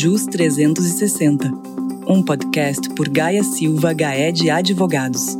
JUS 0.00 0.26
360, 0.26 1.50
um 2.06 2.22
podcast 2.22 2.88
por 2.90 3.08
Gaia 3.08 3.42
Silva 3.42 3.92
Gaed 3.92 4.48
Advogados. 4.48 5.36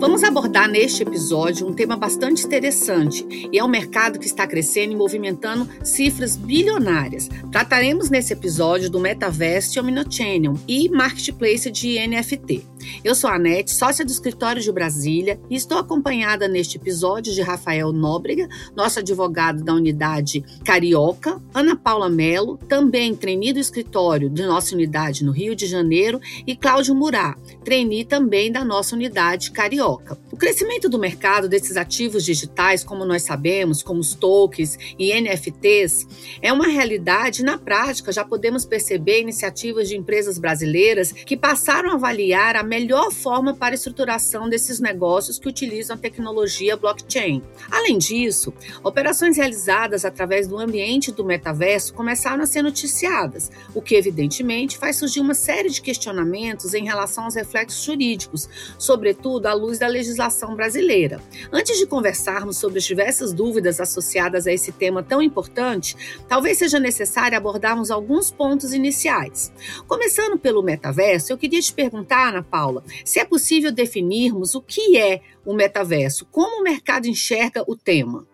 Vamos 0.00 0.24
abordar 0.24 0.66
neste 0.66 1.02
episódio 1.02 1.66
um 1.66 1.74
tema 1.74 1.94
bastante 1.94 2.46
interessante 2.46 3.50
e 3.52 3.58
é 3.58 3.62
um 3.62 3.68
mercado 3.68 4.18
que 4.18 4.24
está 4.24 4.46
crescendo 4.46 4.94
e 4.94 4.96
movimentando 4.96 5.68
cifras 5.84 6.36
bilionárias. 6.36 7.28
Trataremos 7.52 8.08
nesse 8.08 8.32
episódio 8.32 8.88
do 8.88 8.98
metaverso 8.98 9.78
e 9.78 9.80
omnichannel 9.80 10.58
e 10.66 10.88
marketplace 10.88 11.70
de 11.70 11.98
NFT. 12.08 12.64
Eu 13.02 13.14
sou 13.14 13.30
a 13.30 13.34
Anete, 13.34 13.72
sócia 13.72 14.04
do 14.04 14.10
escritório 14.10 14.62
de 14.62 14.72
Brasília, 14.72 15.40
e 15.50 15.54
estou 15.54 15.78
acompanhada 15.78 16.48
neste 16.48 16.76
episódio 16.76 17.32
de 17.32 17.42
Rafael 17.42 17.92
Nóbrega, 17.92 18.48
nosso 18.76 18.98
advogado 18.98 19.62
da 19.62 19.74
unidade 19.74 20.44
Carioca, 20.64 21.40
Ana 21.52 21.76
Paula 21.76 22.08
Melo, 22.08 22.56
também 22.68 23.14
trainee 23.14 23.52
do 23.52 23.58
escritório 23.58 24.30
de 24.30 24.44
nossa 24.44 24.74
unidade 24.74 25.24
no 25.24 25.32
Rio 25.32 25.54
de 25.54 25.66
Janeiro, 25.66 26.20
e 26.46 26.56
Cláudio 26.56 26.94
Murá, 26.94 27.36
trainee 27.64 28.04
também 28.04 28.50
da 28.50 28.64
nossa 28.64 28.94
unidade 28.94 29.50
Carioca. 29.50 30.18
Crescimento 30.44 30.90
do 30.90 30.98
mercado 30.98 31.48
desses 31.48 31.74
ativos 31.74 32.22
digitais, 32.22 32.84
como 32.84 33.06
nós 33.06 33.22
sabemos, 33.22 33.82
como 33.82 34.00
os 34.00 34.12
tokens 34.12 34.78
e 34.98 35.10
NFTs, 35.18 36.06
é 36.42 36.52
uma 36.52 36.66
realidade 36.66 37.42
na 37.42 37.56
prática 37.56 38.12
já 38.12 38.22
podemos 38.26 38.66
perceber 38.66 39.22
iniciativas 39.22 39.88
de 39.88 39.96
empresas 39.96 40.38
brasileiras 40.38 41.12
que 41.12 41.34
passaram 41.34 41.92
a 41.92 41.94
avaliar 41.94 42.56
a 42.56 42.62
melhor 42.62 43.10
forma 43.10 43.54
para 43.54 43.72
a 43.72 43.74
estruturação 43.74 44.46
desses 44.46 44.80
negócios 44.80 45.38
que 45.38 45.48
utilizam 45.48 45.96
a 45.96 45.98
tecnologia 45.98 46.76
blockchain. 46.76 47.42
Além 47.70 47.96
disso, 47.96 48.52
operações 48.82 49.38
realizadas 49.38 50.04
através 50.04 50.46
do 50.46 50.58
ambiente 50.58 51.10
do 51.10 51.24
metaverso 51.24 51.94
começaram 51.94 52.42
a 52.42 52.46
ser 52.46 52.60
noticiadas, 52.60 53.50
o 53.74 53.80
que 53.80 53.94
evidentemente 53.94 54.76
faz 54.76 54.96
surgir 54.96 55.20
uma 55.20 55.32
série 55.32 55.70
de 55.70 55.80
questionamentos 55.80 56.74
em 56.74 56.84
relação 56.84 57.24
aos 57.24 57.34
reflexos 57.34 57.82
jurídicos, 57.82 58.46
sobretudo 58.78 59.46
à 59.46 59.54
luz 59.54 59.78
da 59.78 59.86
legislação 59.86 60.33
brasileira. 60.54 61.20
Antes 61.52 61.78
de 61.78 61.86
conversarmos 61.86 62.56
sobre 62.56 62.78
as 62.78 62.84
diversas 62.84 63.32
dúvidas 63.32 63.80
associadas 63.80 64.46
a 64.46 64.52
esse 64.52 64.72
tema 64.72 65.02
tão 65.02 65.22
importante, 65.22 65.96
talvez 66.28 66.58
seja 66.58 66.80
necessário 66.80 67.36
abordarmos 67.36 67.90
alguns 67.90 68.30
pontos 68.30 68.72
iniciais. 68.72 69.52
Começando 69.86 70.38
pelo 70.38 70.62
metaverso, 70.62 71.32
eu 71.32 71.38
queria 71.38 71.60
te 71.60 71.72
perguntar, 71.72 72.30
Ana 72.30 72.42
Paula, 72.42 72.82
se 73.04 73.20
é 73.20 73.24
possível 73.24 73.70
definirmos 73.70 74.54
o 74.54 74.60
que 74.60 74.98
é 74.98 75.20
o 75.44 75.54
metaverso, 75.54 76.26
como 76.30 76.60
o 76.60 76.64
mercado 76.64 77.06
enxerga 77.06 77.62
o 77.66 77.76
tema. 77.76 78.26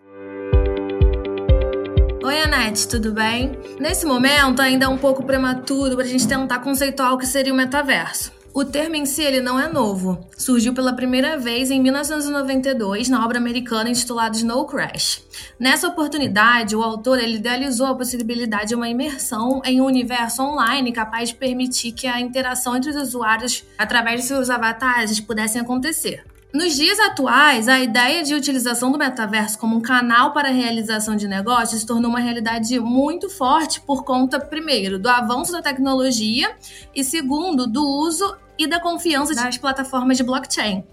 Oi, 2.23 2.39
Anete, 2.39 2.87
tudo 2.87 3.11
bem? 3.11 3.57
Nesse 3.79 4.05
momento, 4.05 4.61
ainda 4.61 4.85
é 4.85 4.87
um 4.87 4.97
pouco 4.97 5.23
prematuro 5.23 5.95
para 5.95 6.05
a 6.05 6.07
gente 6.07 6.27
tentar 6.27 6.59
conceituar 6.59 7.13
o 7.13 7.17
que 7.17 7.25
seria 7.25 7.51
o 7.51 7.55
metaverso. 7.55 8.40
O 8.53 8.65
termo 8.65 8.97
em 8.97 9.05
si 9.05 9.23
ele 9.23 9.39
não 9.39 9.57
é 9.57 9.71
novo. 9.71 10.27
Surgiu 10.37 10.73
pela 10.73 10.91
primeira 10.91 11.37
vez 11.37 11.71
em 11.71 11.81
1992 11.81 13.07
na 13.07 13.23
obra 13.23 13.37
americana 13.37 13.89
intitulada 13.89 14.35
Snow 14.35 14.65
Crash. 14.65 15.23
Nessa 15.57 15.87
oportunidade, 15.87 16.75
o 16.75 16.83
autor 16.83 17.17
ele 17.17 17.37
idealizou 17.37 17.87
a 17.87 17.95
possibilidade 17.95 18.69
de 18.69 18.75
uma 18.75 18.89
imersão 18.89 19.61
em 19.63 19.79
um 19.79 19.85
universo 19.85 20.43
online 20.43 20.91
capaz 20.91 21.29
de 21.29 21.35
permitir 21.35 21.93
que 21.93 22.07
a 22.07 22.19
interação 22.19 22.75
entre 22.75 22.89
os 22.89 22.97
usuários 22.97 23.63
através 23.77 24.19
de 24.19 24.27
seus 24.27 24.49
avatares 24.49 25.21
pudessem 25.21 25.61
acontecer. 25.61 26.25
Nos 26.53 26.75
dias 26.75 26.99
atuais, 26.99 27.69
a 27.69 27.79
ideia 27.79 28.23
de 28.23 28.35
utilização 28.35 28.91
do 28.91 28.97
metaverso 28.97 29.57
como 29.57 29.77
um 29.77 29.81
canal 29.81 30.33
para 30.33 30.49
a 30.49 30.51
realização 30.51 31.15
de 31.15 31.25
negócios 31.25 31.79
se 31.79 31.87
tornou 31.87 32.09
uma 32.09 32.19
realidade 32.19 32.77
muito 32.77 33.29
forte 33.29 33.79
por 33.79 34.03
conta, 34.03 34.37
primeiro, 34.37 34.99
do 34.99 35.07
avanço 35.07 35.53
da 35.53 35.61
tecnologia 35.61 36.53
e, 36.93 37.05
segundo, 37.05 37.65
do 37.65 37.87
uso 37.87 38.35
e 38.57 38.67
da 38.67 38.81
confiança 38.81 39.33
das 39.33 39.57
plataformas 39.57 40.17
de 40.17 40.23
blockchain. 40.23 40.83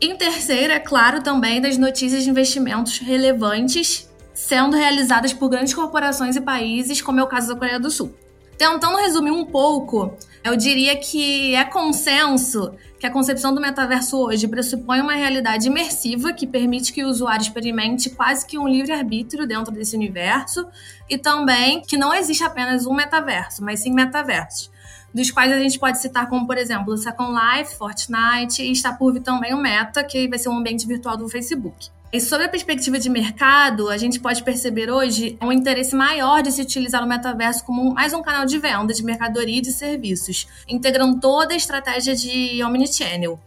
Em 0.00 0.16
terceiro, 0.16 0.72
é 0.72 0.78
claro 0.78 1.22
também 1.22 1.60
das 1.60 1.76
notícias 1.76 2.22
de 2.22 2.30
investimentos 2.30 2.98
relevantes 2.98 4.08
sendo 4.32 4.76
realizadas 4.76 5.32
por 5.32 5.48
grandes 5.48 5.74
corporações 5.74 6.36
e 6.36 6.40
países, 6.40 7.02
como 7.02 7.18
é 7.18 7.22
o 7.24 7.26
caso 7.26 7.48
da 7.48 7.56
Coreia 7.56 7.80
do 7.80 7.90
Sul. 7.90 8.14
Tentando 8.56 8.96
resumir 8.98 9.32
um 9.32 9.44
pouco, 9.44 10.16
eu 10.44 10.56
diria 10.56 10.96
que 10.96 11.54
é 11.54 11.64
consenso 11.64 12.72
que 12.98 13.06
a 13.06 13.10
concepção 13.10 13.54
do 13.54 13.60
metaverso 13.60 14.16
hoje 14.18 14.48
pressupõe 14.48 15.00
uma 15.00 15.14
realidade 15.14 15.68
imersiva 15.68 16.32
que 16.32 16.46
permite 16.46 16.92
que 16.92 17.04
o 17.04 17.08
usuário 17.08 17.42
experimente 17.42 18.10
quase 18.10 18.44
que 18.46 18.58
um 18.58 18.66
livre-arbítrio 18.66 19.46
dentro 19.46 19.72
desse 19.72 19.94
universo 19.94 20.66
e 21.08 21.16
também 21.16 21.80
que 21.80 21.96
não 21.96 22.12
existe 22.12 22.42
apenas 22.42 22.86
um 22.86 22.94
metaverso, 22.94 23.62
mas 23.64 23.80
sim 23.80 23.92
metaversos. 23.92 24.70
Dos 25.12 25.30
quais 25.30 25.52
a 25.52 25.58
gente 25.58 25.78
pode 25.78 25.98
citar 26.00 26.28
como, 26.28 26.46
por 26.46 26.58
exemplo, 26.58 26.92
o 26.92 26.96
Second 26.96 27.32
Life, 27.32 27.76
Fortnite 27.76 28.62
e 28.62 28.72
está 28.72 28.92
por 28.92 29.12
vir 29.12 29.22
também 29.22 29.54
o 29.54 29.58
Meta, 29.58 30.04
que 30.04 30.28
vai 30.28 30.38
ser 30.38 30.48
um 30.48 30.58
ambiente 30.58 30.86
virtual 30.86 31.16
do 31.16 31.28
Facebook. 31.28 31.88
E 32.10 32.20
sobre 32.20 32.46
a 32.46 32.48
perspectiva 32.48 32.98
de 32.98 33.10
mercado, 33.10 33.90
a 33.90 33.98
gente 33.98 34.18
pode 34.18 34.42
perceber 34.42 34.90
hoje 34.90 35.36
um 35.42 35.52
interesse 35.52 35.94
maior 35.94 36.42
de 36.42 36.50
se 36.50 36.62
utilizar 36.62 37.04
o 37.04 37.06
metaverso 37.06 37.64
como 37.64 37.92
mais 37.92 38.14
um 38.14 38.22
canal 38.22 38.46
de 38.46 38.58
venda 38.58 38.94
de 38.94 39.04
mercadoria 39.04 39.58
e 39.58 39.60
de 39.60 39.72
serviços, 39.72 40.46
integrando 40.66 41.20
toda 41.20 41.52
a 41.52 41.56
estratégia 41.56 42.14
de 42.14 42.62
omnichannel. 42.62 43.38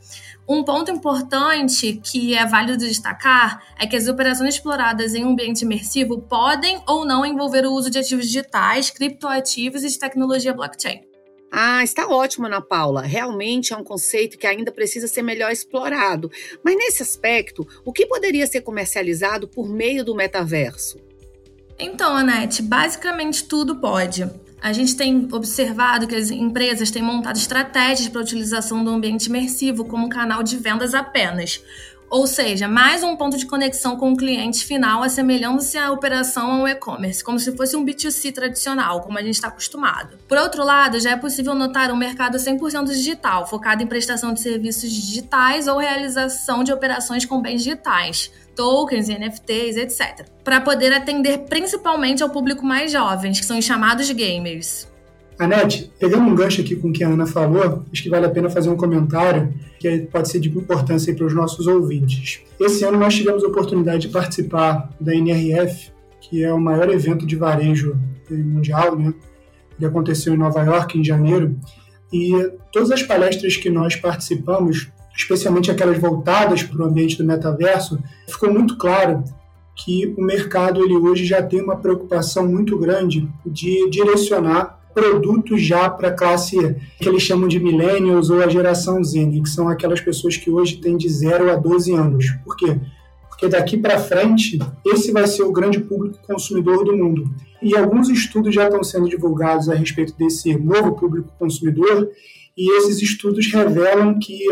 Um 0.48 0.64
ponto 0.64 0.92
importante 0.92 2.00
que 2.04 2.36
é 2.36 2.46
válido 2.46 2.78
destacar 2.78 3.64
é 3.80 3.88
que 3.88 3.96
as 3.96 4.08
operações 4.08 4.56
exploradas 4.56 5.16
em 5.16 5.26
um 5.26 5.30
ambiente 5.30 5.62
imersivo 5.64 6.20
podem 6.20 6.84
ou 6.88 7.04
não 7.04 7.26
envolver 7.26 7.66
o 7.66 7.74
uso 7.74 7.90
de 7.90 7.98
ativos 7.98 8.26
digitais, 8.26 8.92
criptoativos 8.92 9.84
e 9.84 9.88
de 9.88 9.98
tecnologia 9.98 10.54
blockchain. 10.54 11.11
Ah, 11.52 11.84
está 11.84 12.08
ótimo, 12.08 12.46
Ana 12.46 12.62
Paula. 12.62 13.02
Realmente 13.02 13.74
é 13.74 13.78
um 13.78 13.84
conceito 13.84 14.38
que 14.38 14.48
ainda 14.48 14.72
precisa 14.72 15.06
ser 15.06 15.22
melhor 15.22 15.52
explorado. 15.52 16.32
Mas 16.64 16.78
nesse 16.78 17.04
aspecto, 17.04 17.68
o 17.84 17.92
que 17.92 18.06
poderia 18.06 18.48
ser 18.48 18.62
comercializado 18.62 19.50
por 19.50 19.68
meio 19.68 20.06
do 20.06 20.16
metaverso? 20.16 20.98
Então, 21.78 22.16
Anete, 22.16 22.62
basicamente 22.62 23.44
tudo 23.44 23.76
pode. 23.76 24.26
A 24.62 24.72
gente 24.72 24.96
tem 24.96 25.28
observado 25.32 26.08
que 26.08 26.16
as 26.16 26.30
empresas 26.30 26.92
têm 26.92 27.02
montado 27.02 27.36
estratégias 27.36 28.08
para 28.08 28.22
a 28.22 28.24
utilização 28.24 28.84
do 28.84 28.92
ambiente 28.92 29.26
imersivo 29.26 29.84
como 29.84 30.08
canal 30.08 30.44
de 30.44 30.56
vendas 30.56 30.94
apenas. 30.94 31.64
Ou 32.12 32.28
seja, 32.28 32.68
mais 32.68 33.04
um 33.04 33.16
ponto 33.16 33.38
de 33.38 33.46
conexão 33.46 33.96
com 33.96 34.12
o 34.12 34.18
cliente 34.18 34.66
final, 34.66 35.02
assemelhando-se 35.02 35.78
à 35.78 35.94
operação 35.94 36.60
ao 36.60 36.68
e-commerce, 36.68 37.24
como 37.24 37.40
se 37.40 37.56
fosse 37.56 37.74
um 37.78 37.86
B2C 37.86 38.34
tradicional, 38.34 39.00
como 39.00 39.18
a 39.18 39.22
gente 39.22 39.36
está 39.36 39.48
acostumado. 39.48 40.20
Por 40.28 40.38
outro 40.38 40.62
lado, 40.62 41.00
já 41.00 41.12
é 41.12 41.16
possível 41.16 41.56
notar 41.56 41.90
um 41.90 41.96
mercado 41.96 42.38
100% 42.38 42.88
digital, 42.88 43.48
focado 43.48 43.82
em 43.82 43.88
prestação 43.88 44.34
de 44.34 44.42
serviços 44.42 44.92
digitais 44.92 45.70
ou 45.70 45.78
realização 45.78 46.66
de 46.66 46.74
operações 46.74 47.24
com 47.24 47.42
bens 47.42 47.64
digitais, 47.64 48.30
tokens, 48.58 49.08
NFTs, 49.08 49.78
etc., 49.78 50.28
para 50.44 50.60
poder 50.60 50.92
atender 50.92 51.46
principalmente 51.46 52.22
ao 52.22 52.30
público 52.30 52.66
mais 52.66 52.92
jovem, 52.92 53.32
que 53.32 53.46
são 53.46 53.58
os 53.58 53.64
chamados 53.64 54.12
gamers. 54.12 54.91
Anete, 55.42 55.92
pegando 56.00 56.24
um 56.24 56.36
gancho 56.36 56.62
aqui 56.62 56.76
com 56.76 56.90
o 56.90 56.94
que 56.94 57.04
a 57.04 57.08
Ana 57.08 57.26
falou, 57.26 57.84
acho 57.92 58.04
que 58.04 58.10
vale 58.12 58.28
a 58.28 58.30
pena 58.30 58.48
fazer 58.48 58.70
um 58.70 58.78
comentário 58.78 59.52
que 59.80 60.02
pode 60.02 60.30
ser 60.30 60.40
de 60.40 60.50
importância 60.50 61.16
para 61.16 61.26
os 61.26 61.34
nossos 61.34 61.66
ouvintes. 61.66 62.42
Esse 62.60 62.86
ano 62.86 63.00
nós 63.00 63.16
tivemos 63.16 63.44
a 63.44 63.48
oportunidade 63.48 64.08
de 64.08 64.10
participar 64.10 64.92
da 65.02 65.16
NRF, 65.16 65.92
que 66.22 66.44
é 66.44 66.54
o 66.54 66.60
maior 66.60 66.92
evento 66.92 67.26
de 67.26 67.36
varejo 67.36 67.98
mundial, 68.30 68.96
né? 68.96 69.16
Ele 69.80 69.88
aconteceu 69.88 70.36
em 70.36 70.38
Nova 70.38 70.62
York 70.62 71.00
em 71.00 71.04
janeiro 71.04 71.58
e 72.14 72.32
todas 72.72 72.92
as 72.92 73.02
palestras 73.02 73.58
que 73.58 73.72
nós 73.72 73.96
participamos, 73.96 74.90
especialmente 75.18 75.72
aquelas 75.72 75.98
voltadas 75.98 76.62
para 76.62 76.84
o 76.84 76.86
ambiente 76.86 77.18
do 77.18 77.26
metaverso, 77.26 77.98
ficou 78.28 78.54
muito 78.54 78.78
claro 78.78 79.24
que 79.76 80.14
o 80.16 80.22
mercado 80.22 80.84
ele 80.84 80.96
hoje 80.96 81.26
já 81.26 81.42
tem 81.42 81.64
uma 81.64 81.78
preocupação 81.78 82.48
muito 82.48 82.78
grande 82.78 83.28
de 83.44 83.90
direcionar 83.90 84.81
produtos 84.94 85.62
já 85.62 85.90
para 85.90 86.10
a 86.10 86.14
classe 86.14 86.58
que 87.00 87.08
eles 87.08 87.22
chamam 87.22 87.48
de 87.48 87.60
millennials 87.60 88.30
ou 88.30 88.42
a 88.42 88.48
geração 88.48 89.04
Z, 89.04 89.26
né, 89.26 89.42
que 89.42 89.50
são 89.50 89.68
aquelas 89.68 90.02
pessoas 90.02 90.38
que 90.38 90.50
hoje 90.50 90.78
têm 90.78 90.98
de 90.98 91.10
0 91.10 91.52
a 91.52 91.56
12 91.56 91.94
anos. 91.94 92.26
Por 92.44 92.56
quê? 92.56 92.78
Porque 93.30 93.48
daqui 93.48 93.78
para 93.78 94.00
frente, 94.00 94.60
esse 94.86 95.12
vai 95.12 95.26
ser 95.28 95.44
o 95.44 95.52
grande 95.52 95.80
público 95.80 96.20
consumidor 96.26 96.84
do 96.86 96.96
mundo. 96.96 97.30
E 97.62 97.76
alguns 97.76 98.10
estudos 98.10 98.54
já 98.54 98.66
estão 98.66 98.84
sendo 98.84 99.10
divulgados 99.10 99.70
a 99.70 99.76
respeito 99.76 100.16
desse 100.18 100.56
novo 100.58 100.94
público 100.94 101.32
consumidor, 101.40 102.10
e 102.58 102.78
esses 102.78 103.02
estudos 103.02 103.52
revelam 103.52 104.20
que 104.20 104.44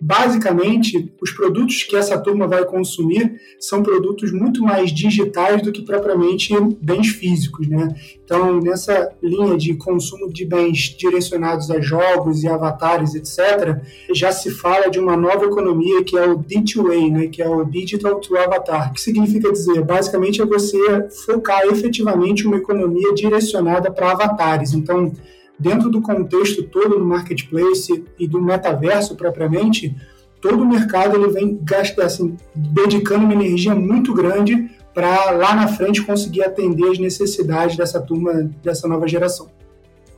basicamente, 0.00 1.12
os 1.20 1.30
produtos 1.30 1.82
que 1.82 1.94
essa 1.94 2.18
turma 2.18 2.46
vai 2.46 2.64
consumir 2.64 3.38
são 3.58 3.82
produtos 3.82 4.32
muito 4.32 4.62
mais 4.62 4.92
digitais 4.92 5.60
do 5.62 5.70
que 5.70 5.82
propriamente 5.82 6.54
bens 6.80 7.08
físicos, 7.08 7.68
né? 7.68 7.94
Então, 8.24 8.60
nessa 8.60 9.12
linha 9.22 9.58
de 9.58 9.74
consumo 9.74 10.32
de 10.32 10.46
bens 10.46 10.96
direcionados 10.96 11.70
a 11.70 11.80
jogos 11.80 12.42
e 12.42 12.48
avatares, 12.48 13.14
etc., 13.14 13.80
já 14.14 14.32
se 14.32 14.50
fala 14.50 14.88
de 14.88 14.98
uma 14.98 15.16
nova 15.16 15.44
economia 15.44 16.02
que 16.02 16.16
é 16.16 16.26
o 16.26 16.38
D2A, 16.38 17.10
né? 17.10 17.26
Que 17.26 17.42
é 17.42 17.48
o 17.48 17.64
Digital 17.64 18.20
to 18.20 18.36
Avatar, 18.36 18.92
que 18.94 19.00
significa 19.00 19.52
dizer, 19.52 19.82
basicamente, 19.82 20.40
é 20.40 20.46
você 20.46 21.08
focar 21.26 21.66
efetivamente 21.66 22.46
uma 22.46 22.56
economia 22.56 23.12
direcionada 23.14 23.90
para 23.90 24.12
avatares. 24.12 24.72
Então, 24.72 25.12
dentro 25.60 25.90
do 25.90 26.00
contexto 26.00 26.62
todo 26.64 26.98
do 26.98 27.04
marketplace 27.04 28.02
e 28.18 28.26
do 28.26 28.40
metaverso 28.40 29.14
propriamente, 29.14 29.94
todo 30.40 30.62
o 30.62 30.66
mercado 30.66 31.16
ele 31.16 31.30
vem 31.30 31.60
gastando, 31.62 32.06
assim, 32.06 32.36
dedicando 32.54 33.26
uma 33.26 33.34
energia 33.34 33.74
muito 33.74 34.14
grande 34.14 34.70
para 34.94 35.30
lá 35.32 35.54
na 35.54 35.68
frente 35.68 36.02
conseguir 36.02 36.42
atender 36.42 36.90
as 36.90 36.98
necessidades 36.98 37.76
dessa 37.76 38.00
turma, 38.00 38.50
dessa 38.62 38.88
nova 38.88 39.06
geração. 39.06 39.48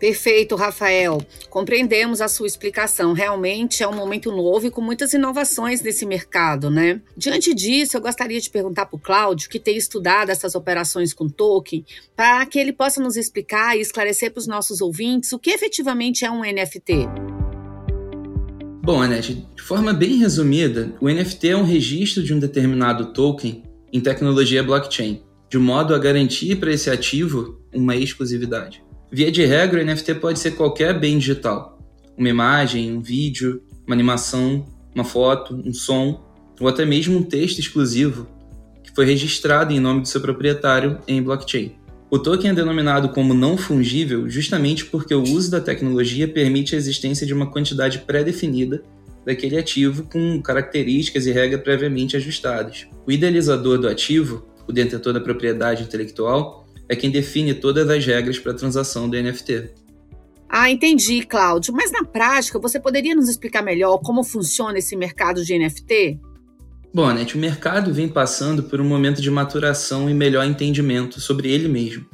Perfeito, 0.03 0.57
Rafael. 0.57 1.25
Compreendemos 1.49 2.21
a 2.21 2.27
sua 2.27 2.49
explicação. 2.49 3.13
Realmente 3.13 3.85
é 3.85 3.89
um 3.89 3.95
momento 3.95 4.33
novo 4.33 4.67
e 4.67 4.71
com 4.71 4.81
muitas 4.81 5.13
inovações 5.13 5.81
nesse 5.81 6.05
mercado, 6.05 6.69
né? 6.69 7.01
Diante 7.17 7.55
disso, 7.55 7.97
eu 7.97 8.01
gostaria 8.01 8.41
de 8.41 8.51
perguntar 8.51 8.87
para 8.87 8.97
o 8.97 8.99
Cláudio, 8.99 9.49
que 9.49 9.61
tem 9.61 9.77
estudado 9.77 10.31
essas 10.31 10.57
operações 10.57 11.15
com 11.15 11.29
token, 11.29 11.87
para 12.17 12.45
que 12.47 12.59
ele 12.59 12.73
possa 12.73 13.01
nos 13.01 13.17
explicar 13.17 13.79
e 13.79 13.81
esclarecer 13.81 14.33
para 14.33 14.41
os 14.41 14.49
nossos 14.49 14.81
ouvintes 14.81 15.33
o 15.33 15.39
que 15.39 15.51
efetivamente 15.51 16.25
é 16.25 16.31
um 16.33 16.41
NFT. 16.41 17.07
Bom, 18.83 19.01
Anete, 19.01 19.47
de 19.55 19.63
forma 19.63 19.93
bem 19.93 20.17
resumida, 20.17 20.93
o 21.01 21.09
NFT 21.09 21.51
é 21.51 21.57
um 21.57 21.63
registro 21.63 22.25
de 22.25 22.35
um 22.35 22.41
determinado 22.41 23.13
token 23.13 23.63
em 23.93 24.01
tecnologia 24.01 24.65
blockchain, 24.65 25.23
de 25.49 25.59
modo 25.59 25.95
a 25.95 25.99
garantir 26.01 26.57
para 26.57 26.73
esse 26.73 26.91
ativo 26.91 27.61
uma 27.73 27.95
exclusividade. 27.95 28.83
Via 29.15 29.31
de 29.31 29.45
regra, 29.45 29.79
o 29.79 29.85
NFT 29.85 30.15
pode 30.15 30.39
ser 30.39 30.53
qualquer 30.53 30.99
bem 30.99 31.19
digital. 31.19 31.79
Uma 32.17 32.31
imagem, 32.31 32.97
um 32.97 33.03
vídeo, 33.03 33.63
uma 33.87 33.95
animação, 33.95 34.65
uma 34.95 35.05
foto, 35.05 35.55
um 35.55 35.75
som, 35.75 36.25
ou 36.59 36.67
até 36.67 36.87
mesmo 36.87 37.19
um 37.19 37.23
texto 37.23 37.59
exclusivo 37.59 38.27
que 38.83 38.91
foi 38.95 39.05
registrado 39.05 39.71
em 39.71 39.79
nome 39.79 40.01
do 40.01 40.09
seu 40.09 40.19
proprietário 40.19 40.99
em 41.07 41.23
blockchain. 41.23 41.73
O 42.11 42.19
token 42.19 42.53
é 42.53 42.55
denominado 42.55 43.11
como 43.11 43.35
não 43.35 43.59
fungível 43.59 44.31
justamente 44.31 44.87
porque 44.87 45.15
o 45.15 45.23
uso 45.23 45.51
da 45.51 45.61
tecnologia 45.61 46.27
permite 46.27 46.75
a 46.75 46.79
existência 46.79 47.27
de 47.27 47.35
uma 47.35 47.51
quantidade 47.51 47.99
pré-definida 47.99 48.83
daquele 49.27 49.59
ativo 49.59 50.05
com 50.05 50.41
características 50.41 51.27
e 51.27 51.33
regras 51.33 51.61
previamente 51.61 52.17
ajustadas. 52.17 52.87
O 53.07 53.13
idealizador 53.13 53.79
do 53.79 53.89
ativo, 53.89 54.47
o 54.67 54.73
detentor 54.73 55.13
da 55.13 55.21
propriedade 55.21 55.83
intelectual, 55.83 56.62
é 56.93 56.97
quem 56.97 57.11
define 57.11 57.55
todas 57.55 57.89
as 57.89 58.05
regras 58.05 58.39
para 58.39 58.53
a 58.53 58.55
transação 58.55 59.09
do 59.09 59.17
NFT. 59.17 59.71
Ah, 60.47 60.71
entendi, 60.71 61.23
Cláudio. 61.23 61.73
Mas 61.73 61.91
na 61.91 62.05
prática, 62.05 62.59
você 62.59 62.79
poderia 62.79 63.15
nos 63.15 63.31
explicar 63.31 63.63
melhor 63.63 63.97
como 63.97 64.23
funciona 64.23 64.79
esse 64.79 64.95
mercado 64.95 65.43
de 65.43 65.59
NFT? 65.59 66.21
Bom, 66.93 67.07
Anete, 67.07 67.35
o 67.35 67.41
mercado 67.41 67.95
vem 67.95 68.07
passando 68.07 68.65
por 68.65 68.79
um 68.79 68.85
momento 68.85 69.23
de 69.23 69.31
maturação 69.31 70.11
e 70.11 70.13
melhor 70.13 70.45
entendimento 70.45 71.19
sobre 71.19 71.51
ele 71.51 71.67
mesmo. 71.67 72.05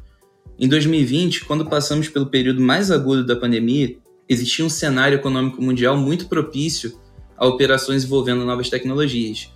Em 0.57 0.69
2020, 0.69 1.45
quando 1.45 1.69
passamos 1.69 2.09
pelo 2.09 2.27
período 2.27 2.61
mais 2.61 2.93
agudo 2.93 3.27
da 3.27 3.35
pandemia, 3.35 3.99
existia 4.29 4.65
um 4.65 4.71
cenário 4.71 5.17
econômico 5.17 5.61
mundial 5.61 5.97
muito 5.97 6.29
propício 6.29 6.97
a 7.37 7.45
operações 7.49 8.05
envolvendo 8.05 8.45
novas 8.45 8.71
tecnologias. 8.71 9.51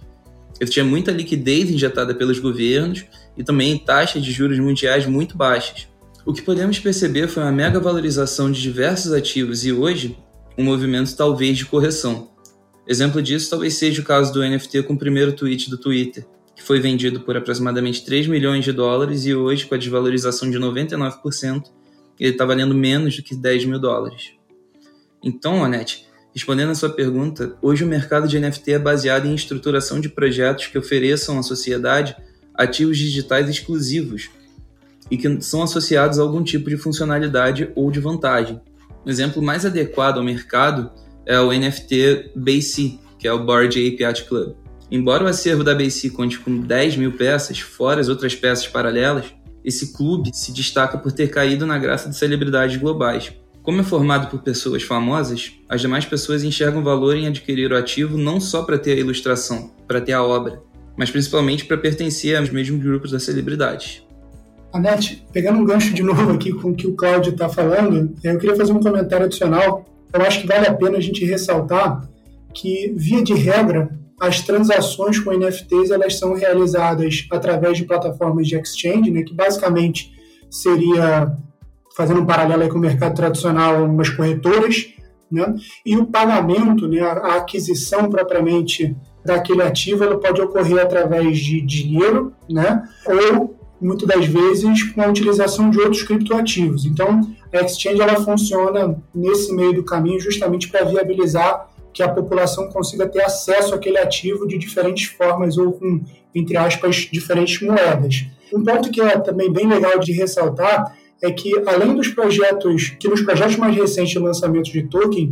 Ele 0.63 0.71
tinha 0.71 0.85
muita 0.85 1.11
liquidez 1.11 1.69
injetada 1.69 2.15
pelos 2.15 2.39
governos 2.39 3.05
e 3.37 3.43
também 3.43 3.77
taxas 3.77 4.23
de 4.23 4.31
juros 4.31 4.61
mundiais 4.61 5.05
muito 5.05 5.37
baixas. 5.37 5.89
O 6.25 6.33
que 6.33 6.41
podemos 6.41 6.79
perceber 6.79 7.27
foi 7.27 7.43
uma 7.43 7.51
mega 7.51 7.81
valorização 7.81 8.49
de 8.49 8.63
diversos 8.63 9.13
ativos 9.13 9.65
e 9.65 9.73
hoje 9.73 10.17
um 10.57 10.63
movimento 10.63 11.17
talvez 11.17 11.59
de 11.59 11.67
correção. 11.67 12.31
Exemplo 12.87 13.21
disso 13.21 13.51
talvez 13.51 13.75
seja 13.75 14.03
o 14.03 14.05
caso 14.05 14.33
do 14.33 14.41
NFT 14.41 14.85
com 14.85 14.93
o 14.93 14.99
primeiro 14.99 15.33
tweet 15.33 15.69
do 15.69 15.77
Twitter, 15.77 16.25
que 16.55 16.63
foi 16.63 16.79
vendido 16.79 17.19
por 17.23 17.37
aproximadamente 17.37 18.05
3 18.05 18.29
milhões 18.29 18.65
de 18.65 18.71
dólares 18.71 19.27
e 19.27 19.35
hoje, 19.35 19.67
com 19.67 19.75
a 19.75 19.79
desvalorização 19.79 20.49
de 20.49 20.61
99%, 20.61 21.65
ele 22.21 22.31
está 22.31 22.45
valendo 22.45 22.73
menos 22.73 23.17
do 23.17 23.23
que 23.25 23.35
10 23.35 23.65
mil 23.65 23.81
dólares. 23.81 24.35
Então, 25.25 25.65
Anete, 25.65 26.07
respondendo 26.35 26.71
a 26.71 26.75
sua 26.75 26.91
pergunta, 26.91 27.57
hoje 27.61 27.85
o 27.85 27.87
mercado 27.87 28.27
de 28.27 28.39
NFT 28.39 28.73
é 28.73 28.79
baseado 28.79 29.27
em 29.27 29.35
estruturação 29.35 30.01
de 30.01 30.09
projetos 30.09 30.67
que 30.67 30.79
ofereçam 30.79 31.39
à 31.39 31.43
sociedade 31.43 32.17
ativos 32.55 32.99
digitais 32.99 33.49
exclusivos 33.49 34.31
e 35.11 35.17
que 35.17 35.41
são 35.43 35.63
associados 35.63 36.19
a 36.19 36.23
algum 36.23 36.43
tipo 36.43 36.71
de 36.71 36.77
funcionalidade 36.77 37.71
ou 37.75 37.91
de 37.91 38.01
vantagem. 38.01 38.61
Um 39.05 39.11
exemplo 39.11 39.43
mais 39.43 39.67
adequado 39.67 40.19
ao 40.19 40.25
mercado 40.25 40.91
é 41.27 41.39
o 41.39 41.53
NFT 41.53 42.33
BC, 42.35 42.99
que 43.19 43.29
é 43.29 43.33
o 43.33 43.45
Board 43.45 43.79
Ape 43.79 44.03
Yacht 44.03 44.25
Club. 44.25 44.55
Embora 44.91 45.25
o 45.25 45.27
acervo 45.27 45.65
da 45.65 45.75
BC 45.75 46.11
conte 46.11 46.39
com 46.39 46.61
10 46.61 46.97
mil 46.97 47.13
peças, 47.13 47.59
fora 47.59 48.01
as 48.01 48.09
outras 48.09 48.35
peças 48.35 48.67
paralelas, 48.69 49.27
esse 49.65 49.93
clube 49.93 50.31
se 50.35 50.53
destaca 50.53 50.99
por 50.99 51.13
ter 51.13 51.29
caído 51.29 51.67
na 51.67 51.79
graça 51.79 52.09
de 52.09 52.17
celebridades 52.17 52.77
globais. 52.77 53.33
Como 53.63 53.81
é 53.81 53.85
formado 53.85 54.29
por 54.29 54.43
pessoas 54.43 54.83
famosas, 54.83 55.53
as 55.69 55.81
demais 55.81 56.05
pessoas 56.05 56.43
enxergam 56.43 56.83
valor 56.83 57.17
em 57.17 57.29
adquirir 57.29 57.71
o 57.71 57.77
ativo 57.77 58.19
não 58.19 58.41
só 58.41 58.65
para 58.65 58.79
ter 58.79 58.95
a 58.95 59.01
ilustração, 59.01 59.71
para 59.87 60.01
ter 60.01 60.13
a 60.13 60.23
obra, 60.23 60.61
mas 60.97 61.11
principalmente 61.11 61.65
para 61.65 61.79
pertencer 61.79 62.37
aos 62.37 62.51
mesmos 62.51 62.83
grupos 62.83 63.13
das 63.13 63.23
celebridades. 63.23 64.03
Anete, 64.73 65.25
pegando 65.33 65.59
um 65.59 65.65
gancho 65.65 65.95
de 65.95 66.03
novo 66.03 66.33
aqui 66.33 66.53
com 66.53 66.71
o 66.71 66.75
que 66.75 66.87
o 66.87 66.95
Cláudio 66.95 67.33
está 67.33 67.49
falando, 67.49 68.15
eu 68.25 68.39
queria 68.39 68.57
fazer 68.57 68.73
um 68.73 68.81
comentário 68.81 69.27
adicional. 69.27 69.85
Eu 70.13 70.23
acho 70.23 70.41
que 70.41 70.47
vale 70.47 70.67
a 70.67 70.75
pena 70.75 70.99
a 70.99 71.01
gente 71.01 71.25
ressaltar 71.25 72.09
que, 72.55 72.93
via 72.97 73.23
de 73.23 73.35
regra, 73.35 73.91
as 74.21 74.41
transações 74.41 75.19
com 75.19 75.33
NFTs 75.33 75.91
elas 75.91 76.19
são 76.19 76.35
realizadas 76.35 77.27
através 77.31 77.77
de 77.77 77.85
plataformas 77.85 78.47
de 78.47 78.57
exchange, 78.57 79.11
né, 79.11 79.23
que 79.23 79.35
basicamente 79.35 80.13
seria, 80.51 81.37
fazendo 81.97 82.21
um 82.21 82.27
paralelo 82.27 82.69
com 82.69 82.79
o 82.79 82.81
mercado 82.81 83.15
tradicional, 83.15 83.85
umas 83.85 84.11
corretoras, 84.11 84.89
né, 85.31 85.55
e 85.85 85.97
o 85.97 86.07
pagamento, 86.07 86.87
né, 86.87 87.01
a 87.01 87.37
aquisição 87.37 88.11
propriamente 88.11 88.95
daquele 89.25 89.63
ativo 89.63 90.05
ela 90.05 90.19
pode 90.19 90.41
ocorrer 90.41 90.79
através 90.79 91.39
de 91.39 91.61
dinheiro, 91.61 92.33
né? 92.51 92.83
Ou 93.07 93.57
muitas 93.81 94.07
das 94.07 94.27
vezes 94.27 94.83
com 94.93 95.03
a 95.03 95.09
utilização 95.09 95.71
de 95.71 95.79
outros 95.81 96.03
criptoativos. 96.03 96.85
Então, 96.85 97.21
a 97.53 97.61
exchange 97.61 98.01
ela 98.01 98.17
funciona 98.17 98.97
nesse 99.15 99.53
meio 99.55 99.75
do 99.75 99.85
caminho 99.85 100.21
justamente 100.21 100.69
para 100.69 100.85
viabilizar 100.85 101.69
que 101.93 102.03
a 102.03 102.09
população 102.09 102.69
consiga 102.69 103.07
ter 103.07 103.23
acesso 103.23 103.75
àquele 103.75 103.99
ativo 103.99 104.47
de 104.47 104.57
diferentes 104.57 105.07
formas 105.09 105.59
ou 105.59 105.73
com, 105.73 106.03
entre 106.35 106.57
aspas, 106.57 107.09
diferentes 107.13 107.61
moedas. 107.61 108.25
Um 108.53 108.63
ponto 108.63 108.91
que 108.91 109.01
é 109.01 109.19
também 109.19 109.53
bem 109.53 109.67
legal 109.67 109.99
de 109.99 110.13
ressaltar 110.13 110.97
é 111.23 111.31
que, 111.31 111.53
além 111.67 111.95
dos 111.95 112.09
projetos, 112.09 112.97
que 112.99 113.09
nos 113.09 113.23
projetos 113.23 113.57
mais 113.57 113.75
recentes 113.77 114.11
de 114.11 114.19
lançamento 114.19 114.71
de 114.71 114.83
token, 114.89 115.31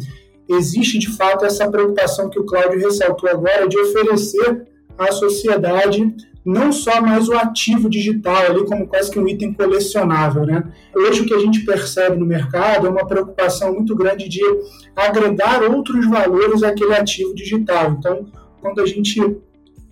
existe 0.48 0.98
de 0.98 1.08
fato 1.08 1.44
essa 1.44 1.68
preocupação 1.70 2.30
que 2.30 2.38
o 2.38 2.44
Cláudio 2.44 2.80
ressaltou 2.80 3.28
agora 3.28 3.68
de 3.68 3.78
oferecer 3.78 4.66
à 4.96 5.10
sociedade 5.12 6.14
não 6.44 6.72
só 6.72 7.02
mais 7.02 7.28
o 7.28 7.34
ativo 7.34 7.88
digital 7.88 8.36
ali 8.36 8.64
como 8.64 8.86
quase 8.86 9.10
que 9.10 9.18
um 9.18 9.28
item 9.28 9.52
colecionável, 9.52 10.46
né? 10.46 10.64
Hoje 10.94 11.20
o 11.20 11.26
que 11.26 11.34
a 11.34 11.38
gente 11.38 11.60
percebe 11.60 12.16
no 12.16 12.24
mercado 12.24 12.86
é 12.86 12.90
uma 12.90 13.06
preocupação 13.06 13.74
muito 13.74 13.94
grande 13.94 14.28
de 14.28 14.40
agregar 14.96 15.62
outros 15.62 16.08
valores 16.08 16.62
àquele 16.62 16.94
ativo 16.94 17.34
digital. 17.34 17.96
Então, 17.98 18.26
quando 18.60 18.80
a 18.80 18.86
gente 18.86 19.20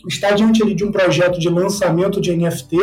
está 0.08 0.30
diante 0.30 0.62
ali 0.62 0.74
de 0.74 0.84
um 0.84 0.92
projeto 0.92 1.38
de 1.38 1.50
lançamento 1.50 2.20
de 2.20 2.34
NFT, 2.34 2.76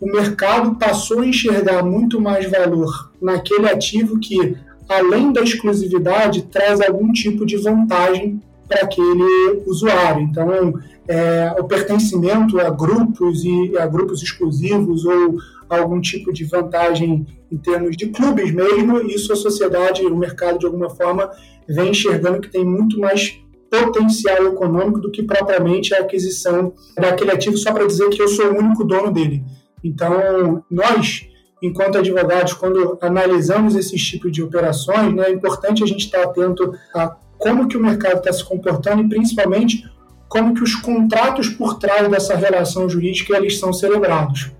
o 0.00 0.06
mercado 0.06 0.76
passou 0.76 1.20
a 1.20 1.26
enxergar 1.26 1.84
muito 1.84 2.20
mais 2.20 2.50
valor 2.50 3.12
naquele 3.20 3.68
ativo 3.68 4.18
que 4.18 4.56
além 4.90 5.32
da 5.32 5.42
exclusividade, 5.42 6.42
traz 6.42 6.80
algum 6.80 7.12
tipo 7.12 7.46
de 7.46 7.56
vantagem 7.56 8.42
para 8.68 8.82
aquele 8.82 9.62
usuário. 9.66 10.22
Então, 10.22 10.74
é, 11.06 11.54
o 11.58 11.64
pertencimento 11.64 12.58
a 12.58 12.70
grupos 12.70 13.44
e 13.44 13.78
a 13.78 13.86
grupos 13.86 14.20
exclusivos 14.20 15.04
ou 15.04 15.36
algum 15.68 16.00
tipo 16.00 16.32
de 16.32 16.44
vantagem 16.44 17.24
em 17.50 17.56
termos 17.56 17.96
de 17.96 18.08
clubes 18.08 18.52
mesmo, 18.52 19.00
isso 19.02 19.32
a 19.32 19.36
sociedade, 19.36 20.04
o 20.04 20.16
mercado 20.16 20.58
de 20.58 20.66
alguma 20.66 20.90
forma 20.90 21.30
vem 21.68 21.90
enxergando 21.90 22.40
que 22.40 22.50
tem 22.50 22.64
muito 22.64 22.98
mais 22.98 23.40
potencial 23.70 24.46
econômico 24.46 25.00
do 25.00 25.10
que 25.10 25.22
propriamente 25.22 25.94
a 25.94 26.00
aquisição 26.00 26.72
daquele 26.96 27.30
ativo 27.30 27.56
só 27.56 27.72
para 27.72 27.86
dizer 27.86 28.08
que 28.10 28.20
eu 28.20 28.26
sou 28.26 28.46
o 28.46 28.58
único 28.58 28.84
dono 28.84 29.12
dele. 29.12 29.44
Então, 29.82 30.62
nós 30.70 31.28
enquanto 31.62 31.98
advogados, 31.98 32.54
quando 32.54 32.98
analisamos 33.00 33.76
esses 33.76 34.02
tipos 34.02 34.32
de 34.32 34.42
operações, 34.42 35.14
né, 35.14 35.26
é 35.26 35.32
importante 35.32 35.82
a 35.82 35.86
gente 35.86 36.06
estar 36.06 36.22
atento 36.22 36.74
a 36.94 37.16
como 37.38 37.68
que 37.68 37.76
o 37.76 37.82
mercado 37.82 38.18
está 38.18 38.32
se 38.32 38.44
comportando 38.44 39.02
e 39.02 39.08
principalmente 39.08 39.84
como 40.28 40.54
que 40.54 40.62
os 40.62 40.74
contratos 40.74 41.48
por 41.48 41.78
trás 41.78 42.08
dessa 42.08 42.36
relação 42.36 42.88
jurídica 42.88 43.36
eles 43.36 43.58
são 43.58 43.72
celebrados. 43.72 44.52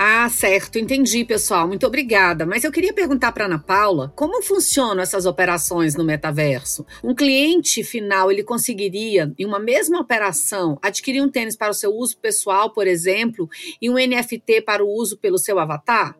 Ah, 0.00 0.28
certo, 0.28 0.78
entendi, 0.78 1.24
pessoal. 1.24 1.66
Muito 1.66 1.84
obrigada. 1.84 2.46
Mas 2.46 2.62
eu 2.62 2.70
queria 2.70 2.92
perguntar 2.92 3.32
para 3.32 3.46
Ana 3.46 3.58
Paula 3.58 4.12
como 4.14 4.40
funcionam 4.44 5.02
essas 5.02 5.26
operações 5.26 5.96
no 5.96 6.04
metaverso. 6.04 6.86
Um 7.02 7.12
cliente 7.12 7.82
final 7.82 8.30
ele 8.30 8.44
conseguiria, 8.44 9.34
em 9.36 9.44
uma 9.44 9.58
mesma 9.58 9.98
operação, 9.98 10.78
adquirir 10.80 11.20
um 11.20 11.28
tênis 11.28 11.56
para 11.56 11.72
o 11.72 11.74
seu 11.74 11.92
uso 11.92 12.16
pessoal, 12.18 12.70
por 12.70 12.86
exemplo, 12.86 13.50
e 13.82 13.90
um 13.90 13.94
NFT 13.94 14.62
para 14.62 14.84
o 14.84 14.88
uso 14.88 15.18
pelo 15.18 15.36
seu 15.36 15.58
avatar? 15.58 16.14